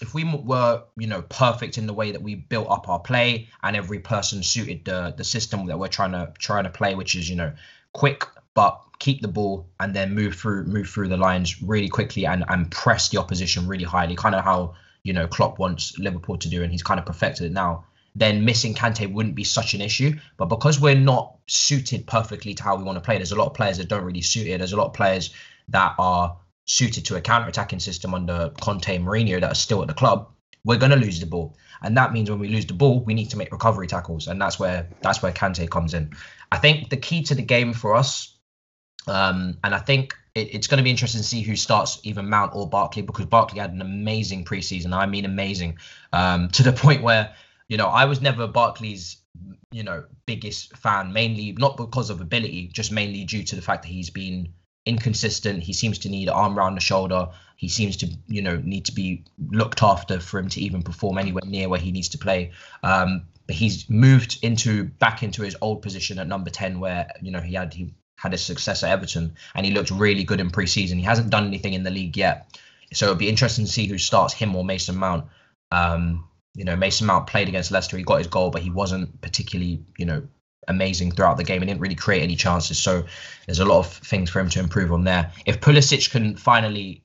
if 0.01 0.15
we 0.15 0.25
were 0.25 0.83
you 0.97 1.07
know 1.07 1.23
perfect 1.23 1.79
in 1.79 1.87
the 1.87 1.95
way 1.95 2.11
that 2.11 2.23
we 2.23 2.35
built 2.35 2.69
up 2.71 2.89
our 2.89 2.99
play 2.99 3.49
and 3.63 3.77
every 3.77 3.99
person 3.99 4.43
suited 4.43 4.85
the 4.85 5.15
the 5.17 5.25
system 5.25 5.67
that 5.67 5.79
we're 5.79 5.89
trying 5.89 6.13
to 6.13 6.33
trying 6.39 6.65
to 6.65 6.71
play 6.71 6.95
which 6.95 7.15
is 7.15 7.29
you 7.29 7.37
know 7.37 7.53
quick 7.93 8.27
but 8.55 8.81
keep 9.01 9.23
the 9.23 9.29
ball, 9.29 9.67
and 9.81 9.95
then 9.95 10.15
move 10.15 10.37
through 10.37 10.65
move 10.65 10.89
through 10.89 11.09
the 11.09 11.17
lines 11.17 11.61
really 11.63 11.89
quickly 11.89 12.27
and 12.27 12.45
and 12.49 12.71
press 12.71 13.09
the 13.09 13.19
opposition 13.19 13.67
really 13.67 13.85
highly, 13.85 14.15
kind 14.15 14.37
of 14.37 14.45
how 14.45 14.75
you 15.03 15.13
know 15.13 15.27
Klopp 15.27 15.59
wants 15.59 15.99
Liverpool 15.99 16.39
to 16.39 16.49
do, 16.49 16.63
and 16.63 16.71
he's 16.71 16.85
kind 16.85 17.01
of 17.01 17.07
perfected 17.07 17.47
it 17.47 17.53
now. 17.53 17.85
Then 18.15 18.45
missing 18.45 18.75
Kante 18.75 19.13
wouldn't 19.13 19.35
be 19.35 19.45
such 19.45 19.75
an 19.75 19.81
issue, 19.81 20.19
but 20.37 20.47
because 20.47 20.81
we're 20.81 20.97
not 20.97 21.37
suited 21.47 22.07
perfectly 22.07 22.55
to 22.55 22.63
how 22.63 22.77
we 22.77 22.85
want 22.85 22.97
to 22.97 23.01
play, 23.01 23.17
there's 23.17 23.33
a 23.33 23.37
lot 23.37 23.47
of 23.47 23.55
players 23.55 23.79
that 23.79 23.89
don't 23.89 24.05
really 24.05 24.23
suit 24.23 24.47
it. 24.47 24.59
There's 24.59 24.73
a 24.73 24.77
lot 24.77 24.89
of 24.89 24.95
players 24.95 25.33
that 25.69 25.95
are 25.99 26.37
suited 26.71 27.05
to 27.05 27.17
a 27.17 27.21
counter-attacking 27.21 27.81
system 27.81 28.15
under 28.15 28.53
Conte 28.61 28.95
and 28.95 29.05
Mourinho 29.05 29.41
that 29.41 29.51
are 29.51 29.57
still 29.57 29.83
at 29.83 29.89
the 29.89 29.95
club. 29.95 30.31
We're 30.65 30.79
going 30.79 30.93
to 30.93 30.97
lose 30.97 31.19
the 31.19 31.27
ball, 31.27 31.57
and 31.83 31.97
that 31.97 32.13
means 32.13 32.31
when 32.31 32.39
we 32.39 32.49
lose 32.49 32.67
the 32.67 32.75
ball, 32.75 33.01
we 33.01 33.15
need 33.15 33.31
to 33.31 33.37
make 33.37 33.51
recovery 33.51 33.87
tackles, 33.87 34.29
and 34.29 34.41
that's 34.41 34.59
where 34.59 34.89
that's 35.01 35.23
where 35.23 35.33
Kante 35.33 35.69
comes 35.69 35.95
in. 35.95 36.13
I 36.53 36.59
think 36.59 36.91
the 36.91 36.97
key 36.97 37.23
to 37.25 37.35
the 37.35 37.43
game 37.43 37.73
for 37.73 37.97
us, 37.97 38.37
um, 39.09 39.59
and 39.65 39.75
I 39.75 39.79
think 39.79 40.15
it, 40.35 40.55
it's 40.55 40.67
going 40.67 40.77
to 40.77 40.85
be 40.85 40.91
interesting 40.91 41.23
to 41.23 41.27
see 41.27 41.41
who 41.41 41.57
starts 41.57 41.99
either 42.03 42.23
Mount 42.23 42.55
or 42.55 42.69
Barkley 42.69 43.03
because 43.03 43.25
Barkley 43.25 43.59
had 43.59 43.73
an 43.73 43.81
amazing 43.81 44.45
preseason. 44.45 44.93
I 44.93 45.07
mean, 45.07 45.25
amazing 45.25 45.79
um, 46.13 46.51
to 46.51 46.63
the 46.63 46.73
point 46.85 47.03
where 47.03 47.35
you 47.69 47.79
know 47.79 47.87
I 47.87 48.05
was 48.05 48.21
never 48.21 48.47
Barkley's 48.47 49.17
you 49.73 49.83
know 49.83 50.05
biggest 50.27 50.77
fan, 50.77 51.13
mainly 51.13 51.53
not 51.53 51.79
because 51.79 52.11
of 52.11 52.21
ability, 52.21 52.69
just 52.69 52.93
mainly 52.93 53.25
due 53.25 53.43
to 53.45 53.57
the 53.57 53.63
fact 53.63 53.83
that 53.83 53.89
he's 53.89 54.11
been 54.11 54.53
inconsistent. 54.87 55.63
He 55.63 55.73
seems 55.73 55.99
to 56.01 56.09
need 56.09 56.29
arm 56.29 56.59
around 56.59 56.75
the 56.75 56.81
shoulder. 56.81 57.29
He 57.57 57.69
seems 57.69 57.97
to, 57.99 58.09
you 58.27 58.43
know, 58.43 58.57
need 58.57 58.87
to 58.87 58.93
be 58.93 59.25
looked 59.51 59.83
after 59.83 60.19
for 60.21 60.39
him 60.39 60.49
to 60.49 60.61
even 60.61 60.83
perform 60.83 61.19
anywhere 61.19 61.43
near 61.45 61.69
where 61.69 61.81
he 61.81 61.93
needs 61.93 62.09
to 62.11 62.19
play. 62.19 62.53
Um, 62.83 63.27
but 63.47 63.57
he's 63.57 63.91
moved 63.91 64.39
into 64.43 64.85
back 64.85 65.23
into 65.23 65.43
his 65.43 65.57
old 65.61 65.83
position 65.83 66.19
at 66.19 66.29
number 66.29 66.51
ten, 66.51 66.81
where 66.81 67.09
you 67.21 67.31
know 67.31 67.41
he 67.41 67.55
had 67.55 67.75
he 67.75 67.95
had 68.17 68.33
his 68.33 68.43
success 68.43 68.83
at 68.83 68.91
Everton, 68.91 69.35
and 69.55 69.67
he 69.67 69.73
looked 69.73 69.91
really 69.91 70.25
good 70.25 70.41
in 70.41 70.51
preseason. 70.51 70.95
He 70.97 71.03
hasn't 71.03 71.31
done 71.31 71.47
anything 71.47 71.75
in 71.75 71.83
the 71.83 71.91
league 71.91 72.17
yet, 72.17 72.59
so 72.93 73.07
it'll 73.07 73.17
be 73.17 73.29
interesting 73.29 73.65
to 73.65 73.71
see 73.71 73.87
who 73.87 73.99
starts 73.99 74.33
him 74.33 74.55
or 74.55 74.65
Mason 74.65 74.97
Mount. 74.97 75.27
Um, 75.73 76.29
you 76.55 76.65
know, 76.65 76.77
Mason 76.77 77.07
Mount 77.07 77.27
played 77.27 77.49
against 77.49 77.71
Leicester. 77.71 77.97
He 77.97 78.05
got 78.05 78.19
his 78.19 78.27
goal, 78.27 78.51
but 78.51 78.63
he 78.63 78.71
wasn't 78.71 79.21
particularly, 79.21 79.85
you 79.99 80.07
know, 80.07 80.23
amazing 80.69 81.13
throughout 81.13 81.37
the 81.37 81.45
game. 81.45 81.61
He 81.63 81.67
didn't 81.67 81.81
really 81.81 81.95
create 81.95 82.23
any 82.23 82.37
chances. 82.37 82.79
So 82.79 83.05
there's 83.47 83.61
a 83.61 83.65
lot 83.65 83.79
of 83.79 83.93
things 83.93 84.31
for 84.31 84.41
him 84.41 84.49
to 84.51 84.61
improve 84.61 84.93
on 84.93 85.05
there. 85.05 85.33
If 85.47 85.61
Pulisic 85.61 86.11
can 86.11 86.37
finally, 86.37 87.03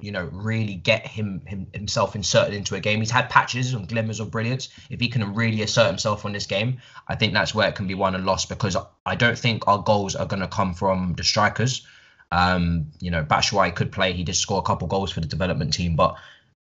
you 0.00 0.12
know, 0.12 0.28
really 0.32 0.74
get 0.74 1.06
him, 1.06 1.42
him 1.46 1.66
himself 1.72 2.14
inserted 2.14 2.54
into 2.54 2.74
a 2.74 2.80
game, 2.80 3.00
he's 3.00 3.10
had 3.10 3.30
patches 3.30 3.74
and 3.74 3.88
glimmers 3.88 4.20
of 4.20 4.30
brilliance. 4.30 4.68
If 4.90 5.00
he 5.00 5.08
can 5.08 5.34
really 5.34 5.62
assert 5.62 5.86
himself 5.86 6.24
on 6.24 6.32
this 6.32 6.46
game, 6.46 6.78
I 7.08 7.14
think 7.14 7.32
that's 7.32 7.54
where 7.54 7.68
it 7.68 7.74
can 7.74 7.86
be 7.86 7.94
won 7.94 8.14
and 8.14 8.26
lost 8.26 8.48
because 8.48 8.76
I 9.04 9.14
don't 9.14 9.38
think 9.38 9.66
our 9.66 9.78
goals 9.78 10.16
are 10.16 10.26
going 10.26 10.40
to 10.40 10.48
come 10.48 10.74
from 10.74 11.14
the 11.16 11.24
strikers. 11.24 11.86
Um, 12.32 12.90
you 13.00 13.10
know, 13.10 13.22
Batshuayi 13.22 13.74
could 13.74 13.92
play. 13.92 14.12
He 14.12 14.24
did 14.24 14.34
score 14.34 14.58
a 14.58 14.62
couple 14.62 14.88
goals 14.88 15.12
for 15.12 15.20
the 15.20 15.28
development 15.28 15.72
team, 15.72 15.96
but 15.96 16.16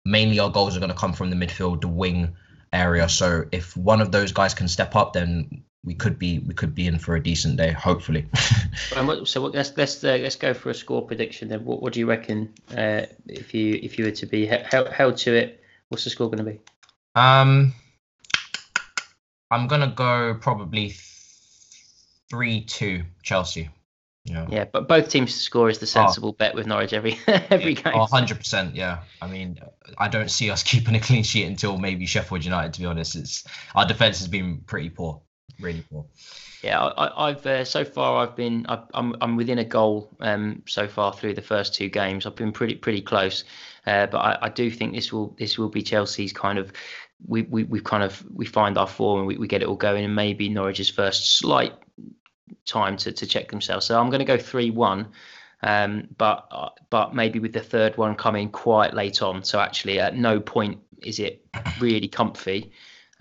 mainly 0.05 0.39
our 0.39 0.49
goals 0.49 0.75
are 0.75 0.79
going 0.79 0.91
to 0.91 0.97
come 0.97 1.13
from 1.13 1.29
the 1.29 1.35
midfield, 1.35 1.81
the 1.81 1.87
wing 1.87 2.35
area. 2.73 3.07
So 3.07 3.45
if 3.51 3.77
one 3.77 4.01
of 4.01 4.11
those 4.11 4.31
guys 4.31 4.53
can 4.53 4.67
step 4.67 4.95
up, 4.95 5.13
then 5.13 5.62
we 5.85 5.93
could 5.93 6.17
be 6.17 6.39
we 6.39 6.53
could 6.53 6.73
be 6.73 6.87
in 6.87 6.97
for 6.97 7.15
a 7.15 7.21
decent 7.21 7.57
day, 7.57 7.71
hopefully. 7.71 8.25
so 9.25 9.41
let's 9.41 9.75
let's 9.77 10.03
uh, 10.03 10.17
let's 10.21 10.35
go 10.35 10.53
for 10.53 10.69
a 10.69 10.73
score 10.73 11.05
prediction. 11.05 11.49
Then, 11.49 11.65
what, 11.65 11.81
what 11.81 11.93
do 11.93 11.99
you 11.99 12.05
reckon 12.05 12.53
uh, 12.71 13.05
if 13.27 13.53
you 13.53 13.79
if 13.81 13.99
you 13.99 14.05
were 14.05 14.11
to 14.11 14.25
be 14.25 14.45
held, 14.45 14.87
held 14.89 15.17
to 15.17 15.35
it? 15.35 15.61
What's 15.89 16.05
the 16.05 16.09
score 16.09 16.27
going 16.27 16.45
to 16.45 16.51
be? 16.51 16.59
Um, 17.15 17.73
I'm 19.51 19.67
gonna 19.67 19.93
go 19.93 20.35
probably 20.39 20.93
three 22.29 22.61
two 22.61 23.03
Chelsea. 23.21 23.69
Yeah. 24.25 24.47
Yeah, 24.49 24.65
but 24.71 24.87
both 24.87 25.09
teams 25.09 25.33
to 25.33 25.39
score 25.39 25.69
is 25.69 25.79
the 25.79 25.85
ah. 25.85 26.07
sensible 26.07 26.29
oh. 26.29 26.31
bet 26.31 26.55
with 26.55 26.65
Norwich 26.65 26.93
every 26.93 27.19
every 27.27 27.73
yeah. 27.73 27.81
game. 27.81 27.93
Oh, 27.95 28.05
100%. 28.05 28.73
Yeah. 28.73 28.99
I 29.21 29.27
mean, 29.27 29.59
I 29.97 30.07
don't 30.07 30.31
see 30.31 30.49
us 30.49 30.63
keeping 30.71 30.95
a 30.95 30.99
clean 31.01 31.23
sheet 31.23 31.43
until 31.43 31.77
maybe 31.77 32.05
Sheffield 32.05 32.45
United. 32.45 32.73
To 32.75 32.79
be 32.79 32.85
honest, 32.85 33.17
it's 33.17 33.43
our 33.75 33.85
defense 33.85 34.19
has 34.19 34.29
been 34.29 34.59
pretty 34.65 34.89
poor 34.89 35.21
really 35.59 35.83
cool. 35.89 36.09
Yeah, 36.63 36.91
I, 36.97 37.29
have 37.29 37.45
uh, 37.45 37.65
so 37.65 37.83
far 37.83 38.23
I've 38.23 38.35
been 38.37 38.65
I, 38.69 38.81
am 38.93 39.15
I'm 39.19 39.35
within 39.35 39.59
a 39.59 39.65
goal 39.65 40.15
um, 40.21 40.63
so 40.65 40.87
far 40.87 41.11
through 41.11 41.33
the 41.33 41.41
first 41.41 41.75
two 41.75 41.89
games. 41.89 42.25
I've 42.25 42.35
been 42.35 42.53
pretty 42.53 42.75
pretty 42.75 43.01
close, 43.01 43.43
uh, 43.85 44.07
but 44.07 44.19
I, 44.19 44.37
I, 44.43 44.49
do 44.49 44.71
think 44.71 44.93
this 44.93 45.11
will 45.11 45.35
this 45.37 45.57
will 45.57 45.67
be 45.67 45.81
Chelsea's 45.81 46.31
kind 46.31 46.57
of 46.57 46.71
we 47.27 47.41
we 47.43 47.65
we 47.65 47.81
kind 47.81 48.01
of 48.01 48.23
we 48.33 48.45
find 48.45 48.77
our 48.77 48.87
form 48.87 49.19
and 49.19 49.27
we, 49.27 49.37
we 49.37 49.47
get 49.47 49.61
it 49.61 49.67
all 49.67 49.75
going 49.75 50.05
and 50.05 50.15
maybe 50.15 50.49
Norwich's 50.49 50.89
first 50.89 51.37
slight 51.37 51.73
time 52.65 52.95
to, 52.97 53.11
to 53.11 53.25
check 53.25 53.51
themselves. 53.51 53.85
So 53.85 53.99
I'm 53.99 54.09
going 54.09 54.19
to 54.19 54.25
go 54.25 54.37
three 54.37 54.71
one. 54.71 55.09
Um, 55.63 56.09
but 56.17 56.47
uh, 56.51 56.69
but 56.89 57.13
maybe 57.15 57.39
with 57.39 57.53
the 57.53 57.61
third 57.61 57.97
one 57.97 58.15
coming 58.15 58.49
quite 58.49 58.93
late 58.93 59.21
on. 59.21 59.43
So 59.43 59.59
actually, 59.59 59.99
at 59.99 60.15
no 60.15 60.39
point 60.39 60.79
is 61.01 61.19
it 61.19 61.45
really 61.79 62.07
comfy 62.07 62.71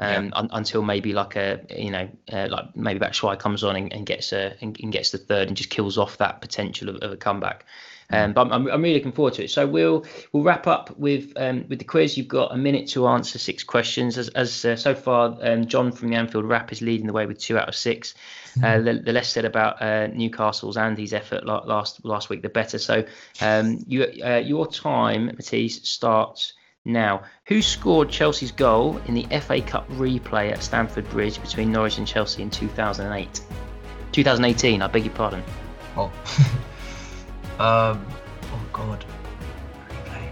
um, 0.02 0.24
yeah. 0.26 0.30
un, 0.34 0.48
until 0.52 0.82
maybe 0.82 1.12
like 1.12 1.36
a 1.36 1.60
you 1.70 1.90
know 1.90 2.08
uh, 2.32 2.48
like 2.50 2.76
maybe 2.76 2.98
Batshuayi 2.98 3.38
comes 3.38 3.62
on 3.62 3.76
and, 3.76 3.92
and 3.92 4.04
gets 4.04 4.32
a 4.32 4.54
and, 4.60 4.78
and, 4.82 4.92
gets 4.92 5.10
the 5.10 5.18
third 5.18 5.48
and 5.48 5.56
just 5.56 5.70
kills 5.70 5.96
off 5.96 6.18
that 6.18 6.40
potential 6.40 6.88
of, 6.88 6.96
of 6.96 7.12
a 7.12 7.16
comeback. 7.16 7.64
Mm. 8.10 8.24
Um, 8.24 8.32
but 8.32 8.52
I'm, 8.52 8.66
I'm 8.68 8.82
really 8.82 8.96
looking 8.96 9.12
forward 9.12 9.34
to 9.34 9.44
it. 9.44 9.50
So 9.50 9.66
we'll 9.66 10.04
we'll 10.32 10.42
wrap 10.42 10.66
up 10.66 10.96
with 10.98 11.32
um, 11.36 11.66
with 11.68 11.78
the 11.78 11.84
quiz. 11.84 12.16
You've 12.16 12.28
got 12.28 12.52
a 12.52 12.56
minute 12.56 12.88
to 12.88 13.06
answer 13.06 13.38
six 13.38 13.62
questions. 13.62 14.18
As, 14.18 14.28
as 14.30 14.64
uh, 14.64 14.76
so 14.76 14.94
far, 14.94 15.36
um, 15.40 15.66
John 15.66 15.92
from 15.92 16.08
the 16.08 16.16
Anfield 16.16 16.44
Wrap 16.44 16.72
is 16.72 16.82
leading 16.82 17.06
the 17.06 17.12
way 17.12 17.26
with 17.26 17.38
two 17.38 17.56
out 17.56 17.68
of 17.68 17.74
six. 17.74 18.14
Uh, 18.58 18.66
mm. 18.66 18.84
the, 18.84 18.94
the, 18.94 19.12
less 19.12 19.30
said 19.30 19.46
about 19.46 19.80
uh, 19.80 20.08
Newcastle's 20.08 20.76
Andy's 20.76 21.14
effort 21.14 21.46
last 21.46 22.04
last 22.04 22.28
week, 22.28 22.42
the 22.42 22.48
better. 22.48 22.78
So 22.78 23.04
um, 23.40 23.78
you 23.86 24.06
uh, 24.24 24.42
your 24.44 24.66
time, 24.66 25.26
Matisse, 25.26 25.88
starts 25.88 26.54
now, 26.85 27.23
who 27.47 27.62
scored 27.62 28.11
Chelsea's 28.11 28.51
goal 28.51 29.01
in 29.07 29.14
the 29.14 29.25
FA 29.40 29.61
Cup 29.61 29.88
replay 29.90 30.51
at 30.51 30.62
Stamford 30.62 31.09
Bridge 31.11 31.40
between 31.40 31.71
Norwich 31.71 31.99
and 31.99 32.07
Chelsea 32.07 32.42
in 32.42 32.51
2008? 32.51 33.40
2018, 34.11 34.83
I 34.83 34.87
beg 34.88 35.05
your 35.05 35.14
pardon. 35.14 35.45
Oh. 35.97 36.05
um, 37.61 38.05
oh, 38.45 38.66
God. 38.73 39.05
Replay. 39.88 40.31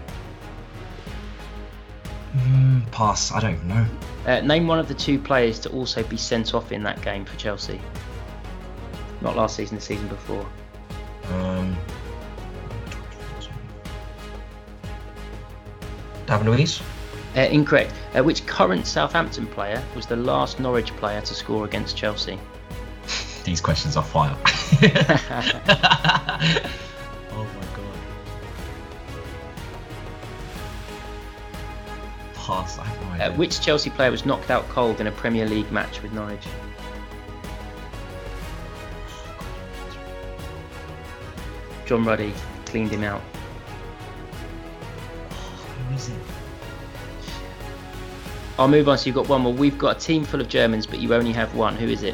Mm, 2.35 2.91
pass, 2.91 3.31
I 3.31 3.39
don't 3.39 3.53
even 3.53 3.67
know. 3.69 3.85
Uh, 4.25 4.41
name 4.41 4.67
one 4.67 4.77
of 4.77 4.89
the 4.89 4.93
two 4.93 5.19
players 5.19 5.57
to 5.59 5.69
also 5.69 6.03
be 6.03 6.17
sent 6.17 6.53
off 6.53 6.73
in 6.73 6.83
that 6.83 7.01
game 7.01 7.23
for 7.23 7.37
Chelsea. 7.37 7.79
Not 9.21 9.37
last 9.37 9.55
season, 9.55 9.77
the 9.77 9.81
season 9.81 10.07
before. 10.09 10.45
Um, 11.29 11.77
David 16.31 16.47
Luiz? 16.47 16.81
Uh, 17.35 17.41
incorrect. 17.41 17.93
Uh, 18.15 18.23
which 18.23 18.45
current 18.45 18.87
Southampton 18.87 19.45
player 19.47 19.83
was 19.97 20.05
the 20.05 20.15
last 20.15 20.61
Norwich 20.61 20.95
player 20.95 21.19
to 21.19 21.33
score 21.33 21.65
against 21.65 21.97
Chelsea? 21.97 22.39
These 23.43 23.59
questions 23.59 23.97
are 23.97 24.03
fire. 24.03 24.37
oh 24.41 24.87
my 27.33 27.65
god. 27.75 27.97
Pass. 32.33 32.79
I 32.79 32.85
have 32.85 33.19
no 33.19 33.25
uh, 33.25 33.37
which 33.37 33.59
Chelsea 33.59 33.89
player 33.89 34.09
was 34.09 34.25
knocked 34.25 34.49
out 34.49 34.65
cold 34.69 35.01
in 35.01 35.07
a 35.07 35.11
Premier 35.11 35.45
League 35.45 35.69
match 35.69 36.01
with 36.01 36.13
Norwich? 36.13 36.47
John 41.85 42.05
Ruddy 42.05 42.33
cleaned 42.65 42.91
him 42.91 43.03
out. 43.03 43.21
I'll 48.61 48.67
move 48.67 48.87
on. 48.87 48.95
So 48.99 49.07
you've 49.07 49.15
got 49.15 49.27
one 49.27 49.41
more. 49.41 49.53
We've 49.53 49.75
got 49.75 49.97
a 49.97 49.99
team 49.99 50.23
full 50.23 50.39
of 50.39 50.47
Germans, 50.47 50.85
but 50.85 50.99
you 50.99 51.11
only 51.15 51.31
have 51.31 51.55
one. 51.55 51.75
Who 51.75 51.87
is 51.87 52.03
it? 52.03 52.13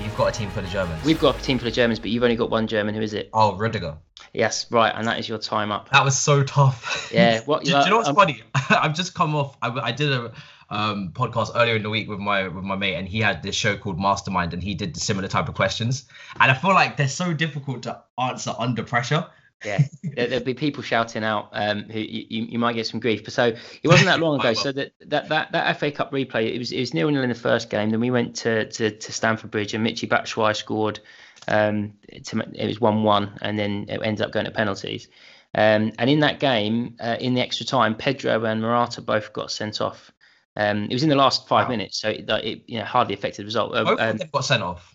You've 0.00 0.16
got 0.16 0.34
a 0.34 0.36
team 0.36 0.50
full 0.50 0.64
of 0.64 0.68
Germans. 0.68 1.04
We've 1.04 1.20
got 1.20 1.38
a 1.38 1.42
team 1.42 1.60
full 1.60 1.68
of 1.68 1.74
Germans, 1.74 2.00
but 2.00 2.10
you've 2.10 2.24
only 2.24 2.34
got 2.34 2.50
one 2.50 2.66
German. 2.66 2.92
Who 2.96 3.02
is 3.02 3.14
it? 3.14 3.30
Oh, 3.32 3.56
Rudiger. 3.56 3.98
Yes, 4.32 4.68
right, 4.72 4.92
and 4.92 5.06
that 5.06 5.20
is 5.20 5.28
your 5.28 5.38
time 5.38 5.70
up. 5.70 5.90
That 5.90 6.04
was 6.04 6.18
so 6.18 6.42
tough. 6.42 6.98
Yeah. 7.12 7.42
What? 7.44 7.62
do, 7.62 7.70
do, 7.70 7.78
you 7.78 7.90
know 7.90 7.98
what's 7.98 8.08
um, 8.08 8.16
funny? 8.16 8.42
I've 8.70 8.94
just 8.94 9.14
come 9.14 9.36
off. 9.36 9.56
I, 9.62 9.68
I 9.68 9.92
did 9.92 10.10
a 10.10 10.32
um, 10.70 11.12
podcast 11.12 11.52
earlier 11.54 11.76
in 11.76 11.82
the 11.82 11.90
week 11.90 12.08
with 12.08 12.18
my 12.18 12.48
with 12.48 12.64
my 12.64 12.74
mate, 12.74 12.94
and 12.94 13.06
he 13.06 13.20
had 13.20 13.44
this 13.44 13.54
show 13.54 13.76
called 13.76 14.00
Mastermind, 14.00 14.54
and 14.54 14.62
he 14.62 14.74
did 14.74 14.94
the 14.94 15.00
similar 15.00 15.28
type 15.28 15.48
of 15.48 15.54
questions. 15.54 16.06
And 16.40 16.50
I 16.50 16.54
feel 16.54 16.72
like 16.72 16.96
they're 16.96 17.06
so 17.06 17.32
difficult 17.32 17.84
to 17.84 18.02
answer 18.18 18.54
under 18.58 18.82
pressure 18.82 19.26
yeah, 19.64 19.82
there'll 20.14 20.44
be 20.44 20.54
people 20.54 20.82
shouting 20.82 21.24
out 21.24 21.48
um, 21.52 21.84
who 21.84 21.98
you, 22.00 22.44
you 22.44 22.58
might 22.58 22.74
get 22.74 22.86
some 22.86 23.00
grief. 23.00 23.24
But 23.24 23.32
so 23.32 23.46
it 23.46 23.88
wasn't 23.88 24.06
that 24.06 24.20
long 24.20 24.40
ago. 24.40 24.52
so 24.54 24.72
that, 24.72 24.92
that 25.06 25.28
that 25.28 25.52
that 25.52 25.78
FA 25.78 25.90
Cup 25.90 26.12
replay, 26.12 26.54
it 26.54 26.58
was 26.58 26.72
it 26.72 26.80
was 26.80 26.94
nil 26.94 27.10
nil 27.10 27.22
in 27.22 27.28
the 27.28 27.34
first 27.34 27.70
game. 27.70 27.90
Then 27.90 28.00
we 28.00 28.10
went 28.10 28.36
to 28.36 28.68
to, 28.70 28.90
to 28.90 29.12
Stamford 29.12 29.50
Bridge 29.50 29.74
and 29.74 29.86
Michy 29.86 30.08
Batshuayi 30.08 30.56
scored. 30.56 31.00
Um, 31.48 31.94
to, 32.24 32.40
it 32.54 32.66
was 32.66 32.80
one 32.80 33.02
one, 33.02 33.38
and 33.42 33.58
then 33.58 33.86
it 33.88 34.00
ended 34.02 34.24
up 34.24 34.32
going 34.32 34.46
to 34.46 34.52
penalties. 34.52 35.08
Um, 35.54 35.92
and 35.98 36.08
in 36.08 36.20
that 36.20 36.40
game, 36.40 36.96
uh, 37.00 37.16
in 37.20 37.34
the 37.34 37.40
extra 37.40 37.66
time, 37.66 37.94
Pedro 37.94 38.44
and 38.44 38.62
Morata 38.62 39.02
both 39.02 39.32
got 39.32 39.50
sent 39.50 39.80
off. 39.80 40.12
Um, 40.56 40.84
it 40.84 40.92
was 40.92 41.02
in 41.02 41.08
the 41.08 41.16
last 41.16 41.48
five 41.48 41.66
wow. 41.66 41.70
minutes, 41.70 41.98
so 42.00 42.10
it, 42.10 42.28
it, 42.28 42.62
you 42.66 42.78
know 42.78 42.84
hardly 42.84 43.14
affected 43.14 43.42
the 43.42 43.46
result. 43.46 43.72
Both 43.72 44.00
um, 44.00 44.20
got 44.32 44.44
sent 44.44 44.62
off. 44.62 44.91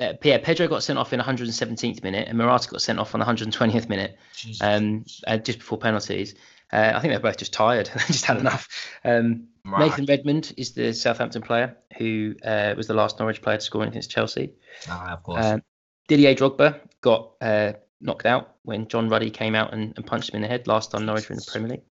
Uh, 0.00 0.12
yeah, 0.22 0.38
Pedro 0.38 0.68
got 0.68 0.82
sent 0.82 0.98
off 0.98 1.12
in 1.12 1.20
117th 1.20 2.02
minute, 2.02 2.28
and 2.28 2.38
Morata 2.38 2.68
got 2.68 2.82
sent 2.82 2.98
off 2.98 3.14
on 3.14 3.20
the 3.20 3.26
120th 3.26 3.88
minute, 3.88 4.16
um, 4.60 5.04
uh, 5.26 5.36
just 5.36 5.58
before 5.58 5.78
penalties. 5.78 6.34
Uh, 6.72 6.92
I 6.94 7.00
think 7.00 7.12
they're 7.12 7.20
both 7.20 7.36
just 7.36 7.52
tired. 7.52 7.90
they 7.94 8.00
just 8.06 8.24
had 8.24 8.38
enough. 8.38 8.68
Um, 9.04 9.48
right. 9.64 9.80
Nathan 9.80 10.06
Redmond 10.06 10.54
is 10.56 10.72
the 10.72 10.94
Southampton 10.94 11.42
player 11.42 11.76
who 11.98 12.34
uh, 12.44 12.74
was 12.76 12.86
the 12.86 12.94
last 12.94 13.18
Norwich 13.18 13.42
player 13.42 13.58
to 13.58 13.62
score 13.62 13.84
against 13.84 14.10
Chelsea. 14.10 14.54
Ah, 14.88 15.12
of 15.12 15.22
course. 15.22 15.44
Um, 15.44 15.62
Didier 16.08 16.34
Drogba 16.34 16.80
got 17.02 17.32
uh, 17.40 17.74
knocked 18.00 18.26
out 18.26 18.56
when 18.62 18.88
John 18.88 19.08
Ruddy 19.08 19.30
came 19.30 19.54
out 19.54 19.74
and, 19.74 19.92
and, 19.96 20.06
punched 20.06 20.30
him 20.30 20.36
in 20.36 20.42
the 20.42 20.48
head 20.48 20.66
last 20.66 20.90
time 20.90 21.04
Norwich 21.04 21.28
were 21.28 21.34
in 21.34 21.38
the 21.38 21.50
Premier 21.50 21.68
League. 21.68 21.82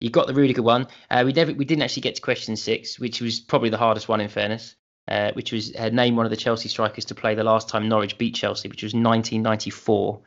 You 0.00 0.10
got 0.10 0.26
the 0.26 0.34
really 0.34 0.54
good 0.54 0.64
one. 0.64 0.88
Uh, 1.10 1.22
we 1.24 1.32
never, 1.32 1.52
we 1.52 1.64
didn't 1.64 1.82
actually 1.82 2.02
get 2.02 2.16
to 2.16 2.22
question 2.22 2.56
six, 2.56 2.98
which 2.98 3.20
was 3.20 3.40
probably 3.40 3.70
the 3.70 3.78
hardest 3.78 4.08
one 4.08 4.20
in 4.20 4.28
fairness. 4.28 4.74
Uh, 5.08 5.32
which 5.32 5.50
was 5.50 5.74
uh, 5.74 5.88
name 5.88 6.14
one 6.14 6.24
of 6.24 6.30
the 6.30 6.36
Chelsea 6.36 6.68
strikers 6.68 7.04
to 7.04 7.14
play 7.14 7.34
the 7.34 7.42
last 7.42 7.68
time 7.68 7.88
Norwich 7.88 8.18
beat 8.18 8.36
Chelsea, 8.36 8.68
which 8.68 8.84
was 8.84 8.94
1994. 8.94 10.20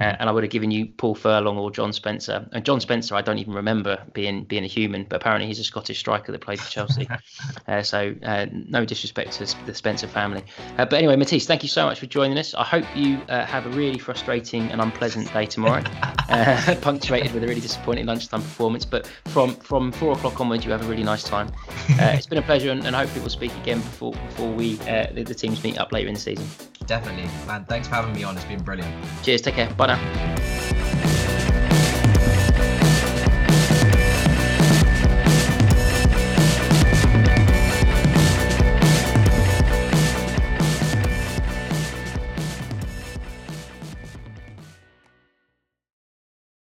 Uh, 0.00 0.16
and 0.18 0.30
I 0.30 0.32
would 0.32 0.42
have 0.42 0.50
given 0.50 0.70
you 0.70 0.86
Paul 0.86 1.14
Furlong 1.14 1.58
or 1.58 1.70
John 1.70 1.92
Spencer. 1.92 2.48
And 2.52 2.64
John 2.64 2.80
Spencer, 2.80 3.14
I 3.14 3.20
don't 3.20 3.38
even 3.38 3.52
remember 3.52 4.02
being 4.14 4.44
being 4.44 4.64
a 4.64 4.66
human, 4.66 5.04
but 5.04 5.16
apparently 5.16 5.46
he's 5.46 5.58
a 5.58 5.64
Scottish 5.64 5.98
striker 5.98 6.32
that 6.32 6.40
played 6.40 6.58
for 6.58 6.70
Chelsea. 6.70 7.06
uh, 7.68 7.82
so 7.82 8.14
uh, 8.22 8.46
no 8.50 8.86
disrespect 8.86 9.32
to 9.32 9.56
the 9.66 9.74
Spencer 9.74 10.06
family. 10.06 10.42
Uh, 10.78 10.86
but 10.86 10.94
anyway, 10.94 11.16
Matisse, 11.16 11.46
thank 11.46 11.62
you 11.62 11.68
so 11.68 11.84
much 11.84 12.00
for 12.00 12.06
joining 12.06 12.38
us. 12.38 12.54
I 12.54 12.64
hope 12.64 12.84
you 12.96 13.20
uh, 13.28 13.44
have 13.44 13.66
a 13.66 13.70
really 13.70 13.98
frustrating 13.98 14.70
and 14.70 14.80
unpleasant 14.80 15.30
day 15.34 15.44
tomorrow, 15.44 15.82
uh, 16.30 16.76
punctuated 16.80 17.34
with 17.34 17.44
a 17.44 17.46
really 17.46 17.60
disappointing 17.60 18.06
lunchtime 18.06 18.40
performance. 18.40 18.86
But 18.86 19.06
from 19.26 19.54
from 19.56 19.92
four 19.92 20.12
o'clock 20.12 20.40
onwards, 20.40 20.64
you 20.64 20.70
have 20.70 20.82
a 20.82 20.88
really 20.88 21.04
nice 21.04 21.24
time. 21.24 21.52
it's 21.88 22.26
been 22.26 22.38
a 22.38 22.42
pleasure, 22.42 22.70
and, 22.70 22.86
and 22.86 22.96
hopefully 22.96 23.20
we'll 23.20 23.28
speak 23.28 23.54
again 23.58 23.80
before 23.80 24.12
before 24.12 24.50
we 24.50 24.76
the, 24.76 25.24
the 25.26 25.34
teams 25.34 25.62
meet 25.62 25.78
up 25.78 25.92
later 25.92 26.08
in 26.08 26.14
the 26.14 26.20
season 26.20 26.46
definitely. 26.90 27.30
Man, 27.46 27.64
thanks 27.66 27.86
for 27.86 27.94
having 27.94 28.12
me 28.12 28.24
on. 28.24 28.36
It's 28.36 28.44
been 28.44 28.62
brilliant. 28.62 28.92
Cheers. 29.22 29.42
Take 29.42 29.54
care. 29.54 29.70
Bye 29.74 29.86
now. 29.86 30.59